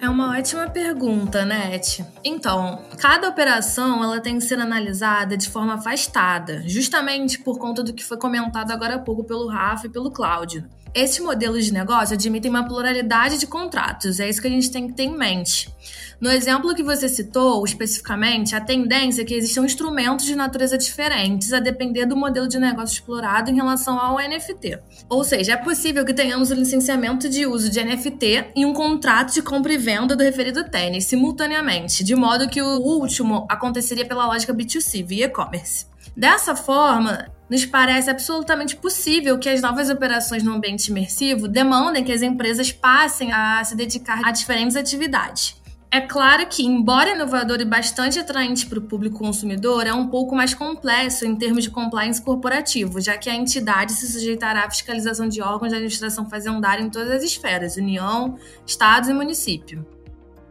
É 0.00 0.08
uma 0.08 0.38
ótima 0.38 0.70
pergunta, 0.70 1.44
Net. 1.44 2.02
Então, 2.24 2.82
cada 2.98 3.28
operação 3.28 4.02
ela 4.02 4.20
tem 4.20 4.38
que 4.38 4.44
ser 4.44 4.58
analisada 4.58 5.36
de 5.36 5.50
forma 5.50 5.74
afastada, 5.74 6.62
justamente 6.66 7.40
por 7.40 7.58
conta 7.58 7.82
do 7.82 7.92
que 7.92 8.02
foi 8.02 8.16
comentado 8.16 8.70
agora 8.70 8.94
há 8.94 8.98
pouco 8.98 9.22
pelo 9.22 9.48
Rafa 9.48 9.86
e 9.86 9.90
pelo 9.90 10.10
Cláudio. 10.10 10.64
Esses 10.94 11.20
modelos 11.20 11.64
de 11.64 11.72
negócio 11.72 12.12
admitem 12.12 12.50
uma 12.50 12.68
pluralidade 12.68 13.38
de 13.38 13.46
contratos, 13.46 14.20
é 14.20 14.28
isso 14.28 14.42
que 14.42 14.46
a 14.46 14.50
gente 14.50 14.70
tem 14.70 14.86
que 14.86 14.92
ter 14.92 15.04
em 15.04 15.16
mente. 15.16 15.72
No 16.20 16.30
exemplo 16.30 16.74
que 16.74 16.82
você 16.82 17.08
citou, 17.08 17.64
especificamente, 17.64 18.54
a 18.54 18.60
tendência 18.60 19.22
é 19.22 19.24
que 19.24 19.34
existam 19.34 19.64
instrumentos 19.64 20.26
de 20.26 20.36
natureza 20.36 20.76
diferentes 20.76 21.50
a 21.52 21.60
depender 21.60 22.04
do 22.04 22.14
modelo 22.14 22.46
de 22.46 22.58
negócio 22.58 22.92
explorado 22.92 23.50
em 23.50 23.54
relação 23.54 23.98
ao 23.98 24.18
NFT. 24.18 24.78
Ou 25.08 25.24
seja, 25.24 25.54
é 25.54 25.56
possível 25.56 26.04
que 26.04 26.12
tenhamos 26.12 26.50
o 26.50 26.54
licenciamento 26.54 27.26
de 27.26 27.46
uso 27.46 27.70
de 27.70 27.82
NFT 27.82 28.52
e 28.54 28.66
um 28.66 28.74
contrato 28.74 29.32
de 29.32 29.40
compra 29.40 29.72
e 29.72 29.78
venda 29.78 30.14
do 30.14 30.22
referido 30.22 30.62
tênis 30.68 31.06
simultaneamente, 31.06 32.04
de 32.04 32.14
modo 32.14 32.50
que 32.50 32.60
o 32.60 32.78
último 32.78 33.46
aconteceria 33.48 34.04
pela 34.04 34.26
lógica 34.26 34.52
B2C, 34.54 35.02
via 35.04 35.24
e-commerce. 35.24 35.91
Dessa 36.16 36.54
forma, 36.54 37.30
nos 37.48 37.66
parece 37.66 38.10
absolutamente 38.10 38.76
possível 38.76 39.38
que 39.38 39.48
as 39.48 39.60
novas 39.60 39.90
operações 39.90 40.42
no 40.42 40.54
ambiente 40.54 40.88
imersivo 40.88 41.46
demandem 41.46 42.02
que 42.02 42.12
as 42.12 42.22
empresas 42.22 42.72
passem 42.72 43.32
a 43.32 43.62
se 43.62 43.76
dedicar 43.76 44.20
a 44.24 44.30
diferentes 44.30 44.76
atividades. 44.76 45.60
É 45.94 46.00
claro 46.00 46.46
que, 46.46 46.64
embora 46.64 47.14
inovador 47.14 47.60
e 47.60 47.66
bastante 47.66 48.18
atraente 48.18 48.64
para 48.64 48.78
o 48.78 48.82
público 48.82 49.18
consumidor, 49.18 49.86
é 49.86 49.92
um 49.92 50.08
pouco 50.08 50.34
mais 50.34 50.54
complexo 50.54 51.26
em 51.26 51.36
termos 51.36 51.64
de 51.64 51.70
compliance 51.70 52.22
corporativo, 52.22 52.98
já 52.98 53.18
que 53.18 53.28
a 53.28 53.34
entidade 53.34 53.92
se 53.92 54.10
sujeitará 54.10 54.64
à 54.64 54.70
fiscalização 54.70 55.28
de 55.28 55.42
órgãos 55.42 55.68
de 55.68 55.76
administração 55.76 56.26
fazendária 56.30 56.82
em 56.82 56.88
todas 56.88 57.10
as 57.10 57.22
esferas, 57.22 57.76
União, 57.76 58.38
Estados 58.66 59.10
e 59.10 59.12
município. 59.12 59.86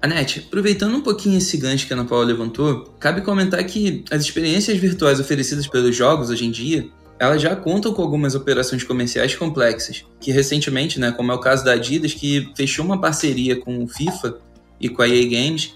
Anete, 0.01 0.43
aproveitando 0.48 0.96
um 0.96 1.01
pouquinho 1.01 1.38
esse 1.38 1.55
gancho 1.58 1.86
que 1.86 1.93
a 1.93 1.96
Ana 1.96 2.05
Paula 2.05 2.25
levantou, 2.25 2.96
cabe 3.00 3.22
comentar 3.22 3.63
que 3.63 4.03
as 4.10 4.24
experiências 4.24 4.75
virtuais 4.77 5.20
oferecidas 5.20 5.67
pelos 5.67 5.96
jogos 5.96 6.31
hoje 6.31 6.43
em 6.43 6.50
dia, 6.50 6.89
elas 7.20 7.39
já 7.39 7.55
contam 7.55 7.93
com 7.93 8.01
algumas 8.01 8.34
operações 8.34 8.84
comerciais 8.84 9.36
complexas, 9.36 10.03
que 10.20 10.31
recentemente, 10.31 11.00
né, 11.00 11.12
como 11.12 11.31
é 11.31 11.36
o 11.36 11.39
caso 11.39 11.63
da 11.63 11.74
Adidas, 11.74 12.15
que 12.15 12.51
fechou 12.58 12.84
uma 12.84 13.00
parceria 13.00 13.55
com 13.55 13.84
o 13.84 13.88
FIFA 13.88 14.39
e 14.79 14.89
com 14.89 15.03
a 15.03 15.08
EA 15.08 15.29
Games, 15.29 15.75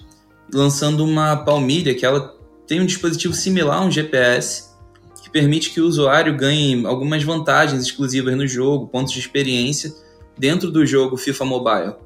lançando 0.51 1.05
uma 1.05 1.35
palmilha 1.35 1.93
que 1.93 2.03
ela 2.03 2.33
tem 2.65 2.81
um 2.81 2.85
dispositivo 2.85 3.35
similar 3.35 3.83
a 3.83 3.85
um 3.85 3.91
GPS, 3.91 4.71
que 5.21 5.29
permite 5.29 5.69
que 5.69 5.79
o 5.79 5.85
usuário 5.85 6.35
ganhe 6.35 6.83
algumas 6.83 7.21
vantagens 7.21 7.83
exclusivas 7.83 8.35
no 8.35 8.47
jogo, 8.47 8.87
pontos 8.87 9.13
de 9.13 9.19
experiência, 9.19 9.93
dentro 10.35 10.71
do 10.71 10.83
jogo 10.83 11.15
FIFA 11.15 11.45
Mobile. 11.45 12.04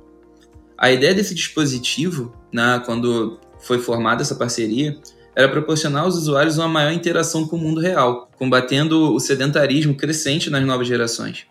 A 0.81 0.89
ideia 0.89 1.13
desse 1.13 1.36
dispositivo, 1.36 2.33
né, 2.53 2.81
quando 2.86 3.38
foi 3.59 3.79
formada 3.79 4.21
essa 4.21 4.33
parceria, 4.33 4.98
era 5.36 5.50
proporcionar 5.50 6.03
aos 6.03 6.15
usuários 6.15 6.57
uma 6.57 6.69
maior 6.69 6.93
interação 6.93 7.45
com 7.45 7.57
o 7.57 7.59
mundo 7.59 7.81
real, 7.81 8.29
combatendo 8.38 9.13
o 9.13 9.19
sedentarismo 9.19 9.93
crescente 9.93 10.50
nas 10.50 10.65
novas 10.65 10.88
gerações. 10.88 11.45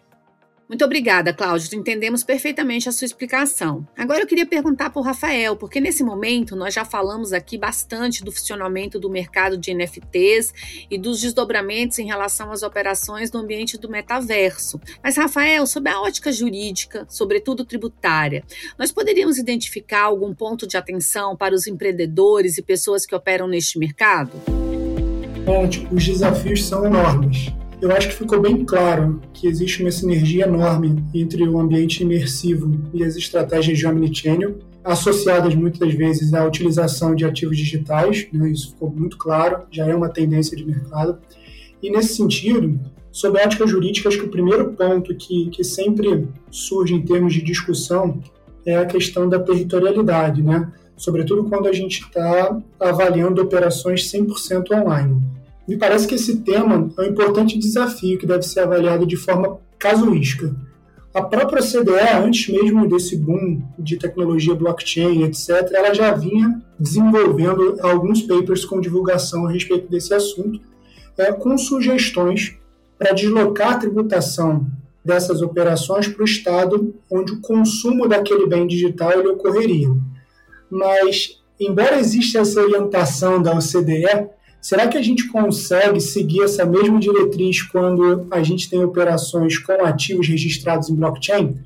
Muito 0.69 0.85
obrigada, 0.85 1.33
Cláudio. 1.33 1.79
Entendemos 1.79 2.23
perfeitamente 2.23 2.91
a 2.91 2.93
sua 2.93 3.07
explicação. 3.07 3.89
Agora 3.97 4.21
eu 4.21 4.27
queria 4.27 4.45
perguntar 4.45 4.91
para 4.91 5.01
o 5.01 5.03
Rafael, 5.03 5.57
porque 5.57 5.81
nesse 5.81 6.05
momento 6.05 6.55
nós 6.55 6.75
já 6.75 6.85
falamos 6.85 7.33
aqui 7.33 7.57
bastante 7.57 8.23
do 8.23 8.31
funcionamento 8.31 9.01
do 9.01 9.09
mercado 9.09 9.57
de 9.57 9.73
NFTs 9.73 10.53
e 10.91 10.99
dos 10.99 11.23
desdobramentos 11.23 11.99
em 11.99 12.07
relação 12.07 12.53
às 12.53 12.63
operações 12.63 13.33
no 13.33 13.41
ambiente 13.41 13.79
do 13.79 13.89
metaverso. 13.89 14.79
Mas, 15.03 15.17
Rafael, 15.17 15.67
sobre 15.67 15.91
a 15.91 16.03
ótica 16.03 16.31
jurídica, 16.31 17.07
sobretudo 17.09 17.65
tributária, 17.65 18.45
nós 18.79 18.93
poderíamos 18.93 19.39
identificar 19.39 20.03
algum 20.03 20.35
ponto 20.35 20.67
de 20.67 20.77
atenção 20.77 21.35
para 21.35 21.55
os 21.55 21.67
empreendedores 21.67 22.59
e 22.59 22.63
pessoas 22.63 23.07
que 23.07 23.15
operam 23.15 23.49
neste 23.49 23.79
mercado? 23.79 24.33
Os 25.91 26.05
desafios 26.05 26.67
são 26.67 26.85
enormes 26.85 27.51
eu 27.81 27.93
acho 27.93 28.09
que 28.09 28.15
ficou 28.15 28.41
bem 28.41 28.65
claro 28.65 29.21
que 29.33 29.47
existe 29.47 29.83
uma 29.83 29.91
sinergia 29.91 30.47
enorme 30.47 31.05
entre 31.15 31.49
o 31.49 31.59
ambiente 31.59 32.03
imersivo 32.03 32.81
e 32.93 33.05
as 33.05 33.15
estratégias 33.15 33.79
de 33.79 33.87
omnichannel, 33.87 34.59
associadas 34.83 35.55
muitas 35.55 35.93
vezes 35.95 36.35
à 36.35 36.45
utilização 36.45 37.15
de 37.15 37.25
ativos 37.25 37.57
digitais, 37.57 38.27
né? 38.33 38.51
isso 38.51 38.71
ficou 38.71 38.91
muito 38.91 39.17
claro, 39.17 39.63
já 39.71 39.87
é 39.87 39.95
uma 39.95 40.09
tendência 40.09 40.57
de 40.57 40.65
mercado. 40.65 41.19
E 41.81 41.91
nesse 41.91 42.17
sentido, 42.17 42.81
sob 43.13 43.39
a 43.39 43.45
ótica 43.45 43.67
jurídica, 43.67 44.09
acho 44.09 44.19
que 44.19 44.27
o 44.27 44.31
primeiro 44.31 44.73
ponto 44.73 45.15
que, 45.15 45.49
que 45.51 45.63
sempre 45.63 46.27
surge 46.51 46.95
em 46.95 47.03
termos 47.03 47.33
de 47.33 47.43
discussão 47.43 48.21
é 48.67 48.77
a 48.77 48.87
questão 48.87 49.29
da 49.29 49.39
territorialidade, 49.39 50.43
né? 50.43 50.73
sobretudo 50.97 51.45
quando 51.45 51.69
a 51.69 51.73
gente 51.73 52.01
está 52.01 52.61
avaliando 52.81 53.41
operações 53.41 54.11
100% 54.11 54.73
online. 54.73 55.38
Me 55.69 55.77
parece 55.77 56.09
que 56.09 56.15
esse 56.15 56.39
tema 56.39 56.91
é 56.97 57.03
um 57.03 57.05
importante 57.05 57.59
desafio 57.59 58.19
que 58.19 58.27
deve 58.27 58.43
ser 58.43 58.61
avaliado 58.61 59.07
de 59.07 59.17
forma 59.17 59.61
casuística. 59.79 60.57
A 61.13 61.21
própria 61.23 61.63
CDE, 61.63 62.25
antes 62.25 62.49
mesmo 62.49 62.89
desse 62.89 63.17
boom 63.17 63.63
de 63.79 63.99
tecnologia 63.99 64.55
blockchain, 64.55 65.25
etc., 65.25 65.71
ela 65.73 65.93
já 65.93 66.15
vinha 66.15 66.63
desenvolvendo 66.81 67.77
alguns 67.83 68.23
papers 68.23 68.65
com 68.65 68.81
divulgação 68.81 69.47
a 69.47 69.51
respeito 69.51 69.91
desse 69.91 70.15
assunto, 70.15 70.59
é, 71.19 71.33
com 71.33 71.59
sugestões 71.59 72.57
para 72.99 73.13
deslocar 73.13 73.73
a 73.73 73.79
tributação 73.79 74.67
dessas 75.05 75.43
operações 75.43 76.09
para 76.09 76.23
o 76.23 76.25
estado 76.25 76.95
onde 77.11 77.33
o 77.33 77.41
consumo 77.41 78.09
daquele 78.09 78.47
bem 78.47 78.67
digital 78.67 79.13
ele 79.13 79.29
ocorreria. 79.29 79.89
Mas, 80.71 81.43
embora 81.61 81.99
exista 81.99 82.39
essa 82.39 82.61
orientação 82.61 83.43
da 83.43 83.53
OCDE, 83.55 84.29
Será 84.61 84.89
que 84.89 84.99
a 84.99 85.03
gente 85.03 85.29
consegue 85.29 86.01
seguir 86.01 86.43
essa 86.43 86.67
mesma 86.67 86.99
diretriz 86.99 87.63
quando 87.63 88.27
a 88.31 88.43
gente 88.43 88.69
tem 88.69 88.83
operações 88.83 89.57
com 89.59 89.73
ativos 89.85 90.29
registrados 90.29 90.91
em 90.91 90.97
blockchain? 90.97 91.57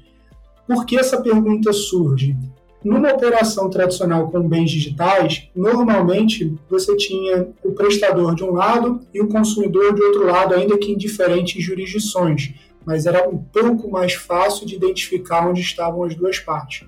Por 0.67 0.85
que 0.85 0.99
essa 0.99 1.21
pergunta 1.21 1.73
surge? 1.73 2.37
Numa 2.85 3.13
operação 3.13 3.71
tradicional 3.71 4.29
com 4.31 4.47
bens 4.47 4.71
digitais, 4.71 5.49
normalmente 5.55 6.55
você 6.69 6.97
tinha 6.97 7.49
o 7.63 7.73
prestador 7.73 8.35
de 8.35 8.43
um 8.43 8.53
lado 8.53 9.01
e 9.15 9.21
o 9.21 9.29
consumidor 9.29 9.95
de 9.95 10.03
outro 10.03 10.27
lado, 10.27 10.55
ainda 10.55 10.77
que 10.77 10.91
em 10.91 10.97
diferentes 10.97 11.63
jurisdições, 11.65 12.55
mas 12.85 13.07
era 13.07 13.29
um 13.29 13.39
pouco 13.39 13.89
mais 13.91 14.15
fácil 14.15 14.67
de 14.67 14.75
identificar 14.75 15.49
onde 15.49 15.61
estavam 15.61 16.03
as 16.03 16.15
duas 16.15 16.41
partes. 16.41 16.85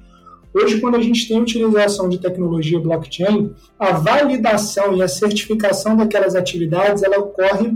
Hoje, 0.55 0.81
quando 0.81 0.97
a 0.97 1.03
gente 1.03 1.27
tem 1.27 1.41
utilização 1.41 2.09
de 2.09 2.19
tecnologia 2.19 2.79
blockchain, 2.79 3.53
a 3.77 3.93
validação 3.93 4.97
e 4.97 5.03
a 5.03 5.09
certificação 5.09 5.97
daquelas 5.97 6.37
atividades 6.37 7.03
ela 7.03 7.19
ocorre 7.19 7.73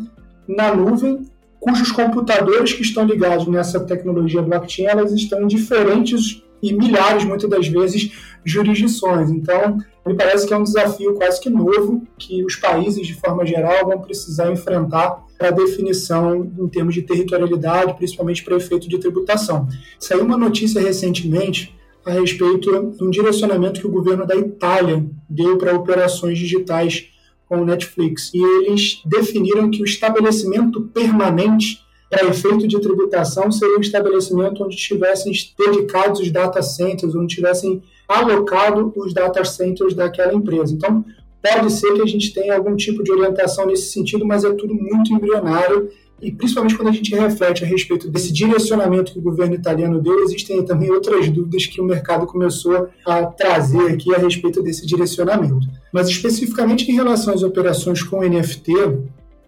na 0.47 0.73
nuvem, 0.73 1.26
cujos 1.58 1.90
computadores 1.90 2.73
que 2.73 2.82
estão 2.82 3.04
ligados 3.04 3.49
nessa 3.49 3.80
tecnologia 3.80 4.40
blockchain 4.40 4.87
elas 4.87 5.12
estão 5.12 5.42
em 5.42 5.49
diferentes 5.49 6.42
e 6.62 6.73
milhares, 6.73 7.25
muitas 7.25 7.49
das 7.50 7.68
vezes, 7.68 8.12
jurisdições. 8.44 9.30
Então, 9.30 9.78
me 10.06 10.14
parece 10.14 10.47
que 10.47 10.54
é 10.54 10.56
um 10.56 10.62
desafio 10.62 11.14
quase 11.14 11.40
que 11.40 11.50
novo 11.50 12.02
que 12.16 12.44
os 12.44 12.56
países, 12.56 13.06
de 13.06 13.14
forma 13.14 13.44
geral, 13.44 13.87
vão 13.87 14.00
precisar 14.00 14.50
enfrentar 14.50 15.25
para 15.37 15.50
definição 15.50 16.50
em 16.58 16.68
termos 16.68 16.94
de 16.94 17.02
territorialidade, 17.02 17.94
principalmente 17.94 18.42
para 18.42 18.56
efeito 18.56 18.88
de 18.88 18.99
tributação. 18.99 19.68
Saiu 19.99 20.25
uma 20.25 20.37
notícia 20.37 20.80
recentemente 20.80 21.77
a 22.08 22.12
respeito 22.12 22.92
de 22.96 23.04
um 23.04 23.10
direcionamento 23.10 23.80
que 23.80 23.86
o 23.86 23.90
governo 23.90 24.26
da 24.26 24.34
Itália 24.34 25.04
deu 25.28 25.58
para 25.58 25.76
operações 25.76 26.38
digitais 26.38 27.10
com 27.46 27.60
o 27.60 27.64
Netflix. 27.64 28.32
E 28.32 28.42
eles 28.42 29.02
definiram 29.04 29.70
que 29.70 29.82
o 29.82 29.84
estabelecimento 29.84 30.80
permanente 30.92 31.80
para 32.10 32.26
efeito 32.26 32.66
de 32.66 32.80
tributação 32.80 33.52
seria 33.52 33.76
um 33.76 33.82
estabelecimento 33.82 34.64
onde 34.64 34.76
tivessem 34.76 35.32
dedicados 35.58 36.20
os 36.20 36.30
data 36.30 36.62
centers, 36.62 37.14
onde 37.14 37.34
tivessem 37.34 37.82
alocado 38.08 38.92
os 38.96 39.12
data 39.12 39.44
centers 39.44 39.92
daquela 39.92 40.32
empresa. 40.32 40.72
Então, 40.72 41.04
pode 41.42 41.70
ser 41.70 41.92
que 41.92 42.00
a 42.00 42.06
gente 42.06 42.32
tenha 42.32 42.56
algum 42.56 42.74
tipo 42.74 43.02
de 43.02 43.12
orientação 43.12 43.66
nesse 43.66 43.92
sentido, 43.92 44.24
mas 44.24 44.44
é 44.44 44.52
tudo 44.54 44.74
muito 44.74 45.12
embrionário 45.12 45.90
E 46.20 46.32
principalmente 46.32 46.76
quando 46.76 46.88
a 46.88 46.92
gente 46.92 47.14
reflete 47.14 47.64
a 47.64 47.66
respeito 47.66 48.10
desse 48.10 48.32
direcionamento 48.32 49.12
que 49.12 49.18
o 49.18 49.22
governo 49.22 49.54
italiano 49.54 50.00
deu, 50.00 50.25
existem 50.25 50.64
também 50.64 50.90
outras 50.90 51.28
dúvidas 51.28 51.66
que 51.66 51.80
o 51.80 51.84
mercado 51.84 52.26
começou 52.26 52.88
a 53.06 53.25
trazer 53.26 53.92
aqui 53.92 54.12
a 54.14 54.18
respeito 54.18 54.62
desse 54.62 54.84
direcionamento. 54.84 55.66
Mas 55.92 56.08
especificamente 56.08 56.90
em 56.90 56.94
relação 56.94 57.32
às 57.32 57.42
operações 57.42 58.02
com 58.02 58.22
NFT, 58.22 58.72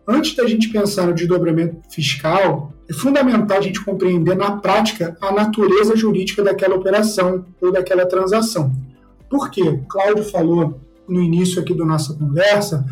antes 0.07 0.37
da 0.37 0.47
gente 0.47 0.69
pensar 0.69 1.07
no 1.07 1.15
desdobramento 1.15 1.77
fiscal, 1.91 2.73
é 2.89 2.93
fundamental 2.93 3.59
a 3.59 3.61
gente 3.61 3.85
compreender 3.85 4.37
na 4.37 4.53
prática 4.53 5.17
a 5.21 5.33
natureza 5.33 5.97
jurídica 5.97 6.43
daquela 6.43 6.77
operação 6.77 7.45
ou 7.61 7.73
daquela 7.73 8.07
transação. 8.07 8.73
Por 9.29 9.51
quê? 9.51 9.81
Cláudio 9.89 10.25
falou 10.25 10.81
no 11.09 11.21
início 11.21 11.61
aqui 11.61 11.75
da 11.75 11.85
nossa 11.85 12.15
conversa, 12.15 12.85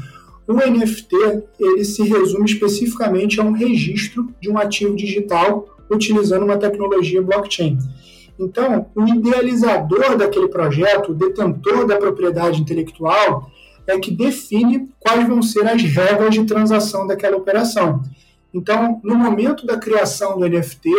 o 0.49 0.55
NFT 0.55 1.15
ele 1.61 1.85
se 1.85 2.03
resume 2.03 2.47
especificamente 2.47 3.39
a 3.39 3.45
um 3.45 3.53
registro 3.53 4.29
de 4.41 4.51
um 4.51 4.57
ativo 4.57 4.97
digital 4.97 5.69
utilizando 5.91 6.45
uma 6.45 6.57
tecnologia 6.57 7.21
blockchain. 7.23 7.79
Então, 8.39 8.87
o 8.95 9.07
idealizador 9.07 10.17
daquele 10.17 10.49
projeto, 10.49 11.13
o 11.13 11.15
detentor 11.15 11.87
da 11.87 11.97
propriedade 11.97 12.63
intelectual, 12.63 13.51
é 13.87 13.99
que 13.99 14.11
define 14.11 14.89
quais 14.99 15.27
vão 15.27 15.43
ser 15.43 15.67
as 15.67 15.83
regras 15.83 16.35
de 16.35 16.45
transação 16.45 17.07
daquela 17.07 17.37
operação. 17.37 18.03
Então, 18.53 19.01
no 19.05 19.17
momento 19.17 19.67
da 19.67 19.77
criação 19.77 20.39
do 20.39 20.49
NFT, 20.49 20.91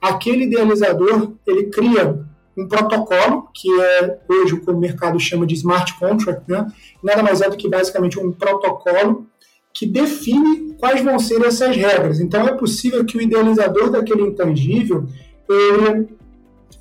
aquele 0.00 0.44
idealizador 0.44 1.32
ele 1.46 1.64
cria 1.64 2.24
um 2.60 2.68
protocolo, 2.68 3.48
que 3.54 3.68
é 3.80 4.18
hoje 4.28 4.54
o 4.54 4.60
que 4.60 4.70
o 4.70 4.76
mercado 4.76 5.18
chama 5.18 5.46
de 5.46 5.54
smart 5.54 5.98
contract, 5.98 6.44
né? 6.46 6.66
nada 7.02 7.22
mais 7.22 7.40
é 7.40 7.48
do 7.48 7.56
que 7.56 7.68
basicamente 7.68 8.18
um 8.20 8.30
protocolo 8.30 9.26
que 9.72 9.86
define 9.86 10.74
quais 10.74 11.02
vão 11.02 11.18
ser 11.18 11.42
essas 11.42 11.74
regras. 11.74 12.20
Então 12.20 12.46
é 12.46 12.52
possível 12.52 13.04
que 13.04 13.16
o 13.16 13.22
idealizador 13.22 13.90
daquele 13.90 14.22
intangível 14.22 15.06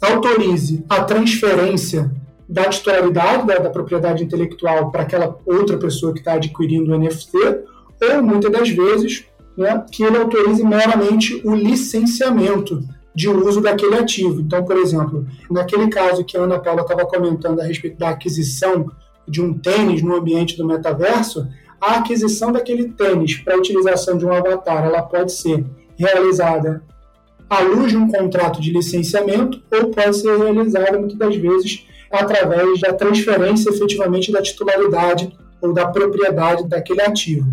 autorize 0.01 0.83
a 0.89 1.03
transferência 1.03 2.11
da 2.47 2.65
titularidade 2.65 3.45
da, 3.45 3.59
da 3.59 3.69
propriedade 3.69 4.23
intelectual 4.23 4.91
para 4.91 5.03
aquela 5.03 5.37
outra 5.45 5.77
pessoa 5.77 6.13
que 6.13 6.19
está 6.19 6.33
adquirindo 6.33 6.91
o 6.91 6.97
NFT, 6.97 7.37
ou 8.01 8.23
muitas 8.23 8.51
das 8.51 8.69
vezes 8.69 9.25
né, 9.55 9.83
que 9.91 10.03
ele 10.03 10.17
autorize 10.17 10.63
meramente 10.63 11.41
o 11.45 11.53
licenciamento 11.53 12.83
de 13.13 13.29
uso 13.29 13.61
daquele 13.61 13.95
ativo. 13.95 14.41
Então, 14.41 14.63
por 14.63 14.77
exemplo, 14.77 15.25
naquele 15.49 15.87
caso 15.89 16.23
que 16.23 16.37
a 16.37 16.41
Ana 16.41 16.59
Paula 16.59 16.81
estava 16.81 17.05
comentando 17.05 17.59
a 17.59 17.63
respeito 17.63 17.97
da 17.97 18.09
aquisição 18.09 18.91
de 19.27 19.41
um 19.41 19.53
tênis 19.53 20.01
no 20.01 20.15
ambiente 20.15 20.57
do 20.57 20.65
metaverso, 20.65 21.47
a 21.79 21.95
aquisição 21.97 22.51
daquele 22.51 22.89
tênis 22.89 23.35
para 23.35 23.57
utilização 23.57 24.17
de 24.17 24.25
um 24.25 24.33
avatar, 24.33 24.85
ela 24.85 25.01
pode 25.01 25.31
ser 25.31 25.65
realizada 25.97 26.83
à 27.49 27.61
luz 27.61 27.91
de 27.91 27.97
um 27.97 28.09
contrato 28.09 28.61
de 28.61 28.71
licenciamento 28.71 29.61
ou 29.71 29.89
pode 29.89 30.17
ser 30.17 30.37
realizada 30.37 30.99
muitas 30.99 31.17
das 31.17 31.35
vezes 31.35 31.85
através 32.11 32.79
da 32.79 32.93
transferência 32.93 33.69
efetivamente 33.69 34.31
da 34.31 34.41
titularidade 34.41 35.35
ou 35.61 35.73
da 35.73 35.87
propriedade 35.87 36.67
daquele 36.67 37.01
ativo. 37.01 37.47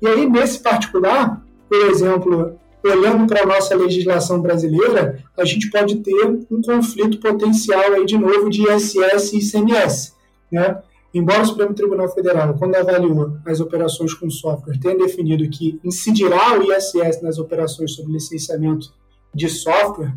E 0.00 0.06
aí, 0.06 0.28
nesse 0.28 0.58
particular, 0.60 1.42
por 1.68 1.86
exemplo, 1.86 2.58
olhando 2.88 3.26
para 3.26 3.42
a 3.42 3.46
nossa 3.46 3.74
legislação 3.74 4.40
brasileira, 4.40 5.24
a 5.36 5.44
gente 5.44 5.70
pode 5.70 5.96
ter 5.96 6.26
um 6.26 6.62
conflito 6.62 7.18
potencial 7.18 7.92
aí 7.92 8.04
de 8.04 8.18
novo 8.18 8.50
de 8.50 8.62
ISS 8.62 9.32
e 9.32 9.38
ICMS. 9.38 10.12
Né? 10.52 10.78
Embora 11.12 11.42
o 11.42 11.46
Supremo 11.46 11.74
Tribunal 11.74 12.08
Federal, 12.08 12.54
quando 12.54 12.74
avaliou 12.74 13.38
as 13.46 13.60
operações 13.60 14.12
com 14.12 14.28
software, 14.28 14.78
tenha 14.80 14.96
definido 14.98 15.48
que 15.48 15.78
incidirá 15.84 16.58
o 16.58 16.72
ISS 16.72 17.22
nas 17.22 17.38
operações 17.38 17.92
sobre 17.92 18.12
licenciamento 18.12 18.92
de 19.32 19.48
software, 19.48 20.14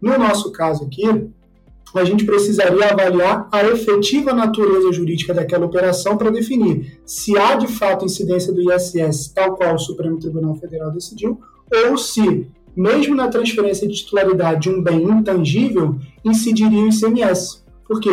no 0.00 0.18
nosso 0.18 0.50
caso 0.52 0.84
aqui, 0.84 1.04
a 1.94 2.04
gente 2.04 2.24
precisaria 2.24 2.90
avaliar 2.90 3.48
a 3.50 3.64
efetiva 3.64 4.32
natureza 4.32 4.92
jurídica 4.92 5.32
daquela 5.32 5.66
operação 5.66 6.16
para 6.16 6.30
definir 6.30 7.00
se 7.04 7.36
há 7.38 7.54
de 7.54 7.66
fato 7.66 8.04
incidência 8.04 8.52
do 8.52 8.72
ISS, 8.72 9.28
tal 9.28 9.56
qual 9.56 9.74
o 9.74 9.78
Supremo 9.78 10.18
Tribunal 10.18 10.54
Federal 10.56 10.90
decidiu, 10.90 11.40
ou 11.72 11.98
se, 11.98 12.46
mesmo 12.76 13.14
na 13.14 13.28
transferência 13.28 13.86
de 13.86 13.94
titularidade 13.94 14.62
de 14.62 14.70
um 14.70 14.82
bem 14.82 15.02
intangível, 15.02 15.98
incidiria 16.24 16.82
o 16.82 16.88
ICMS. 16.88 17.62
Por 17.86 18.00
quê? 18.00 18.10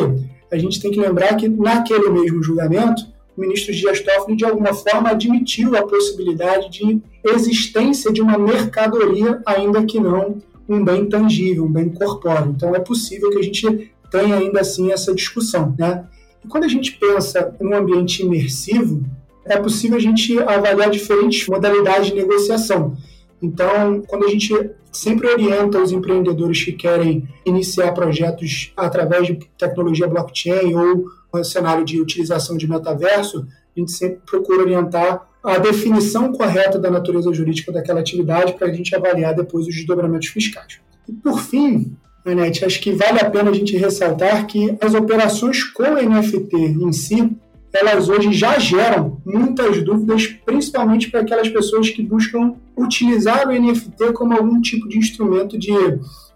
A 0.51 0.57
gente 0.57 0.79
tem 0.81 0.91
que 0.91 1.00
lembrar 1.00 1.35
que, 1.35 1.47
naquele 1.47 2.09
mesmo 2.09 2.41
julgamento, 2.41 3.03
o 3.35 3.41
ministro 3.41 3.74
Dias 3.74 4.00
Toffoli, 4.00 4.38
de 4.38 4.45
alguma 4.45 4.74
forma, 4.74 5.09
admitiu 5.09 5.75
a 5.75 5.83
possibilidade 5.83 6.69
de 6.69 7.01
existência 7.24 8.12
de 8.12 8.21
uma 8.21 8.38
mercadoria, 8.38 9.41
ainda 9.45 9.83
que 9.83 10.00
não 10.00 10.38
um 10.67 10.83
bem 10.83 11.05
tangível, 11.07 11.65
um 11.65 11.71
bem 11.71 11.89
corpóreo. 11.89 12.53
Então, 12.55 12.75
é 12.75 12.79
possível 12.79 13.29
que 13.29 13.38
a 13.38 13.43
gente 13.43 13.91
tenha 14.09 14.35
ainda 14.35 14.62
assim 14.62 14.91
essa 14.91 15.13
discussão. 15.13 15.75
Né? 15.77 16.05
E 16.43 16.47
quando 16.47 16.63
a 16.63 16.69
gente 16.69 16.93
pensa 16.93 17.55
em 17.59 17.67
um 17.67 17.75
ambiente 17.75 18.24
imersivo, 18.24 19.03
é 19.46 19.57
possível 19.57 19.98
a 19.98 20.01
gente 20.01 20.39
avaliar 20.39 20.89
diferentes 20.89 21.48
modalidades 21.48 22.07
de 22.07 22.15
negociação. 22.15 22.96
Então, 23.41 24.01
quando 24.07 24.25
a 24.25 24.29
gente 24.29 24.53
sempre 24.91 25.27
orienta 25.27 25.81
os 25.81 25.91
empreendedores 25.91 26.63
que 26.63 26.71
querem 26.71 27.27
iniciar 27.45 27.91
projetos 27.93 28.71
através 28.75 29.27
de 29.27 29.35
tecnologia 29.57 30.07
blockchain 30.07 30.74
ou 30.74 31.05
um 31.33 31.43
cenário 31.43 31.83
de 31.83 32.00
utilização 32.00 32.55
de 32.57 32.67
metaverso, 32.67 33.45
a 33.75 33.79
gente 33.79 33.91
sempre 33.91 34.19
procura 34.25 34.63
orientar 34.63 35.27
a 35.43 35.57
definição 35.59 36.31
correta 36.31 36.79
da 36.79 36.89
natureza 36.89 37.31
jurídica 37.33 37.71
daquela 37.71 38.00
atividade 38.00 38.53
para 38.53 38.67
a 38.67 38.74
gente 38.74 38.95
avaliar 38.95 39.35
depois 39.35 39.67
os 39.67 39.75
desdobramentos 39.75 40.29
fiscais. 40.29 40.79
E 41.07 41.13
por 41.13 41.39
fim, 41.39 41.95
Anete, 42.25 42.65
acho 42.65 42.81
que 42.81 42.91
vale 42.91 43.19
a 43.19 43.29
pena 43.29 43.51
a 43.51 43.53
gente 43.53 43.77
ressaltar 43.77 44.48
que 44.48 44.75
as 44.81 44.95
operações 44.95 45.63
com 45.63 45.83
NFT 45.83 46.55
em 46.55 46.91
si 46.91 47.37
elas 47.75 48.09
hoje 48.09 48.31
já 48.33 48.57
geram 48.57 49.22
muitas 49.25 49.83
dúvidas, 49.83 50.27
principalmente 50.46 51.09
para 51.09 51.22
aquelas 51.22 51.50
pessoas 51.50 51.90
que 51.90 52.01
buscam 52.01 52.53
utilizar 52.77 53.48
o 53.48 53.51
NFT 53.51 54.14
como 54.14 54.33
algum 54.33 54.61
tipo 54.61 54.88
de 54.88 54.98
instrumento 54.98 55.57
de 55.57 55.72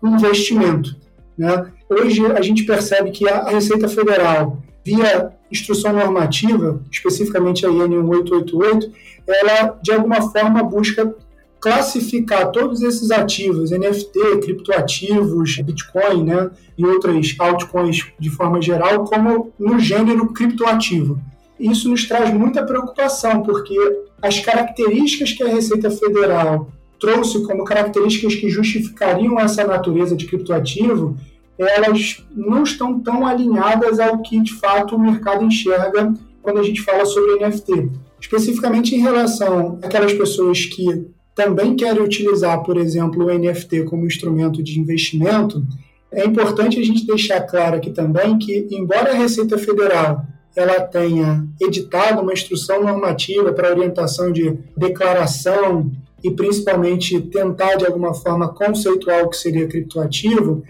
investimento. 0.04 0.96
Né? 1.38 1.72
Hoje 1.90 2.26
a 2.26 2.42
gente 2.42 2.64
percebe 2.64 3.12
que 3.12 3.28
a 3.28 3.50
Receita 3.50 3.88
Federal, 3.88 4.62
via 4.86 5.32
instrução 5.52 5.94
normativa, 5.94 6.82
especificamente 6.92 7.66
a 7.66 7.70
IN 7.70 7.88
1888, 7.88 8.92
ela 9.28 9.80
de 9.82 9.92
alguma 9.92 10.22
forma 10.22 10.64
busca 10.64 11.16
classificar 11.60 12.52
todos 12.52 12.82
esses 12.82 13.12
ativos, 13.12 13.72
NFT, 13.72 14.40
criptoativos, 14.42 15.58
Bitcoin 15.58 16.24
né, 16.24 16.50
e 16.78 16.86
outras 16.86 17.36
altcoins 17.38 18.06
de 18.18 18.30
forma 18.30 18.62
geral, 18.62 19.04
como 19.04 19.52
no 19.60 19.78
gênero 19.80 20.28
criptoativo. 20.34 21.20
Isso 21.60 21.90
nos 21.90 22.08
traz 22.08 22.34
muita 22.34 22.66
preocupação, 22.66 23.44
porque 23.44 23.76
as 24.22 24.40
características 24.40 25.34
que 25.34 25.44
a 25.44 25.50
Receita 25.50 25.92
Federal 25.92 26.70
trouxe 27.00 27.44
como 27.44 27.66
características 27.66 28.36
que 28.36 28.50
justificariam 28.50 29.40
essa 29.40 29.66
natureza 29.66 30.16
de 30.16 30.26
criptoativo, 30.26 31.18
elas 31.58 32.24
não 32.34 32.64
estão 32.64 33.00
tão 33.00 33.26
alinhadas 33.26 34.00
ao 34.00 34.22
que 34.22 34.40
de 34.40 34.54
fato 34.54 34.96
o 34.96 35.00
mercado 35.00 35.44
enxerga 35.44 36.14
quando 36.42 36.60
a 36.60 36.64
gente 36.64 36.82
fala 36.82 37.06
sobre 37.06 37.46
NFT. 37.46 37.90
Especificamente 38.20 38.96
em 38.96 39.00
relação 39.00 39.80
àquelas 39.82 40.14
pessoas 40.14 40.66
que 40.66 41.06
também 41.40 41.74
querem 41.74 42.04
utilizar, 42.04 42.62
por 42.64 42.76
exemplo, 42.76 43.26
o 43.26 43.34
NFT 43.34 43.84
como 43.86 44.06
instrumento 44.06 44.62
de 44.62 44.78
investimento, 44.78 45.66
é 46.12 46.26
importante 46.26 46.78
a 46.78 46.84
gente 46.84 47.08
deixar 47.08 47.40
claro 47.40 47.78
aqui 47.78 47.92
também 47.92 48.38
que, 48.38 48.68
embora 48.70 49.12
a 49.12 49.16
Receita 49.16 49.58
Federal 49.58 50.26
ela 50.54 50.82
tenha 50.82 51.48
editado 51.62 52.22
uma 52.22 52.34
instrução 52.34 52.84
normativa 52.84 53.54
para 53.54 53.72
orientação 53.72 54.34
de 54.34 54.54
declaração 54.76 55.90
e 56.22 56.30
principalmente 56.30 57.22
tentar 57.22 57.76
de 57.76 57.86
alguma 57.86 58.14
forma 58.14 58.54
conceituar 58.54 59.24
o 59.24 59.30
que 59.30 59.38
seria 59.38 59.68
criptoativo, 59.68 60.62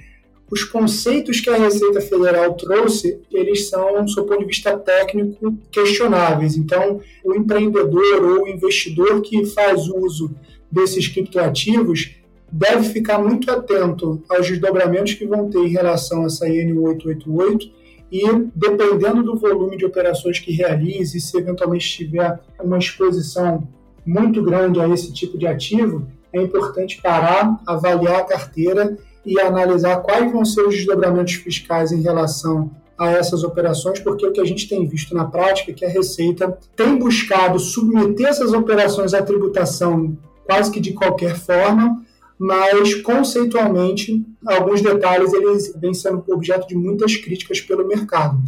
os 0.52 0.64
conceitos 0.64 1.40
que 1.40 1.50
a 1.50 1.58
Receita 1.58 2.02
Federal 2.02 2.54
trouxe, 2.54 3.20
eles 3.32 3.70
são, 3.70 4.06
do 4.06 4.24
ponto 4.26 4.40
de 4.40 4.46
vista 4.46 4.78
técnico, 4.78 5.58
questionáveis. 5.72 6.56
Então, 6.58 7.00
o 7.24 7.34
empreendedor 7.34 8.24
ou 8.24 8.44
o 8.44 8.48
investidor 8.48 9.22
que 9.22 9.46
faz 9.48 9.88
uso 9.88 10.32
desses 10.72 11.08
criptoativos 11.08 12.16
deve 12.52 12.90
ficar 12.90 13.20
muito 13.20 13.50
atento 13.52 14.24
aos 14.30 14.48
desdobramentos 14.48 15.14
que 15.14 15.26
vão 15.26 15.50
ter 15.50 15.60
em 15.60 15.70
relação 15.70 16.24
a 16.24 16.26
essa 16.26 16.48
IN 16.48 16.78
888 16.78 17.72
e, 18.12 18.24
dependendo 18.56 19.22
do 19.22 19.38
volume 19.38 19.78
de 19.78 19.86
operações 19.86 20.40
que 20.40 20.52
realize, 20.52 21.20
se 21.20 21.38
eventualmente 21.38 21.88
tiver 21.88 22.40
uma 22.62 22.78
exposição 22.78 23.68
muito 24.06 24.42
grande 24.42 24.80
a 24.80 24.88
esse 24.90 25.14
tipo 25.14 25.38
de 25.38 25.46
ativo, 25.46 26.08
é 26.34 26.42
importante 26.42 27.00
parar, 27.02 27.60
avaliar 27.68 28.22
a 28.22 28.24
carteira 28.24 28.98
e 29.26 29.40
analisar 29.40 29.98
quais 29.98 30.32
vão 30.32 30.44
ser 30.44 30.62
os 30.62 30.76
desdobramentos 30.76 31.34
fiscais 31.36 31.92
em 31.92 32.02
relação 32.02 32.72
a 32.98 33.12
essas 33.12 33.44
operações, 33.44 34.00
porque 34.00 34.26
o 34.26 34.32
que 34.32 34.42
a 34.42 34.46
gente 34.46 34.68
tem 34.68 34.86
visto 34.88 35.16
na 35.16 35.26
prática 35.26 35.72
é 35.72 35.74
que 35.74 35.86
a 35.86 35.90
Receita 35.90 36.58
tem 36.76 36.98
buscado 36.98 37.58
submeter 37.60 38.28
essas 38.28 38.52
operações 38.52 39.14
à 39.14 39.22
tributação 39.22 40.18
quase 40.50 40.72
que 40.72 40.80
de 40.80 40.94
qualquer 40.94 41.38
forma, 41.38 42.04
mas 42.40 42.96
conceitualmente 43.04 44.26
alguns 44.48 44.82
detalhes 44.82 45.32
eles 45.32 45.72
vêm 45.76 45.94
sendo 45.94 46.26
objeto 46.28 46.68
de 46.68 46.76
muitas 46.76 47.16
críticas 47.16 47.62
pelo 47.62 47.88
mercado. 47.88 48.42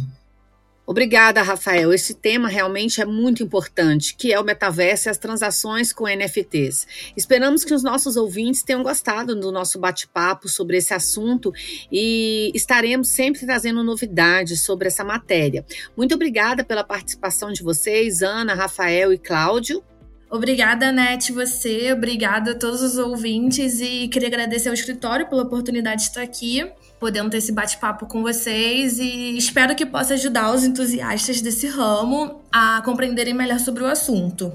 Obrigada, 0.84 1.40
Rafael. 1.42 1.92
Esse 1.92 2.12
tema 2.12 2.48
realmente 2.48 3.00
é 3.00 3.04
muito 3.04 3.40
importante, 3.40 4.16
que 4.16 4.32
é 4.32 4.40
o 4.40 4.42
metaverso 4.42 5.08
e 5.08 5.10
as 5.10 5.16
transações 5.16 5.92
com 5.92 6.08
NFTs. 6.08 6.88
Esperamos 7.16 7.64
que 7.64 7.72
os 7.72 7.84
nossos 7.84 8.16
ouvintes 8.16 8.64
tenham 8.64 8.82
gostado 8.82 9.38
do 9.38 9.52
nosso 9.52 9.78
bate-papo 9.78 10.48
sobre 10.48 10.78
esse 10.78 10.92
assunto 10.92 11.52
e 11.90 12.50
estaremos 12.52 13.08
sempre 13.08 13.46
trazendo 13.46 13.84
novidades 13.84 14.62
sobre 14.62 14.88
essa 14.88 15.04
matéria. 15.04 15.64
Muito 15.96 16.16
obrigada 16.16 16.64
pela 16.64 16.82
participação 16.82 17.52
de 17.52 17.62
vocês, 17.62 18.22
Ana, 18.22 18.54
Rafael 18.54 19.12
e 19.12 19.18
Cláudio. 19.18 19.84
Obrigada, 20.32 20.90
Net, 20.90 21.30
você, 21.30 21.92
obrigada 21.92 22.52
a 22.52 22.54
todos 22.54 22.80
os 22.80 22.96
ouvintes 22.96 23.82
e 23.82 24.08
queria 24.08 24.28
agradecer 24.28 24.70
ao 24.70 24.74
escritório 24.74 25.28
pela 25.28 25.42
oportunidade 25.42 26.04
de 26.04 26.08
estar 26.08 26.22
aqui, 26.22 26.66
podendo 26.98 27.28
ter 27.28 27.36
esse 27.36 27.52
bate-papo 27.52 28.06
com 28.06 28.22
vocês 28.22 28.98
e 28.98 29.36
espero 29.36 29.76
que 29.76 29.84
possa 29.84 30.14
ajudar 30.14 30.54
os 30.54 30.64
entusiastas 30.64 31.42
desse 31.42 31.66
ramo 31.66 32.40
a 32.50 32.80
compreenderem 32.82 33.34
melhor 33.34 33.58
sobre 33.58 33.82
o 33.82 33.86
assunto. 33.86 34.50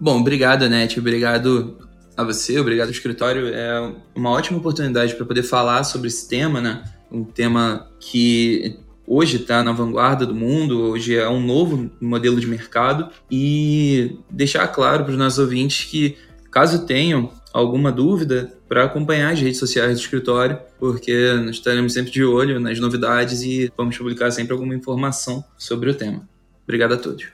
Bom, 0.00 0.20
obrigado, 0.20 0.68
Net, 0.68 1.00
obrigado 1.00 1.76
a 2.16 2.22
você, 2.22 2.60
obrigado 2.60 2.86
ao 2.86 2.92
escritório. 2.92 3.48
É 3.52 3.92
uma 4.14 4.30
ótima 4.30 4.58
oportunidade 4.58 5.16
para 5.16 5.26
poder 5.26 5.42
falar 5.42 5.82
sobre 5.82 6.06
esse 6.06 6.28
tema, 6.28 6.60
né? 6.60 6.84
Um 7.10 7.24
tema 7.24 7.90
que 7.98 8.78
hoje 9.10 9.38
está 9.38 9.64
na 9.64 9.72
vanguarda 9.72 10.24
do 10.24 10.32
mundo, 10.32 10.82
hoje 10.82 11.16
é 11.16 11.28
um 11.28 11.44
novo 11.44 11.90
modelo 12.00 12.38
de 12.38 12.46
mercado 12.46 13.10
e 13.28 14.16
deixar 14.30 14.68
claro 14.68 15.02
para 15.02 15.10
os 15.10 15.18
nossos 15.18 15.40
ouvintes 15.40 15.90
que, 15.90 16.16
caso 16.48 16.86
tenham 16.86 17.32
alguma 17.52 17.90
dúvida, 17.90 18.54
para 18.68 18.84
acompanhar 18.84 19.32
as 19.32 19.40
redes 19.40 19.58
sociais 19.58 19.94
do 19.94 20.00
escritório, 20.00 20.56
porque 20.78 21.32
nós 21.44 21.56
estaremos 21.56 21.92
sempre 21.92 22.12
de 22.12 22.22
olho 22.22 22.60
nas 22.60 22.78
novidades 22.78 23.42
e 23.42 23.72
vamos 23.76 23.98
publicar 23.98 24.30
sempre 24.30 24.52
alguma 24.52 24.76
informação 24.76 25.42
sobre 25.58 25.90
o 25.90 25.94
tema. 25.94 26.28
Obrigado 26.62 26.94
a 26.94 26.96
todos. 26.96 27.26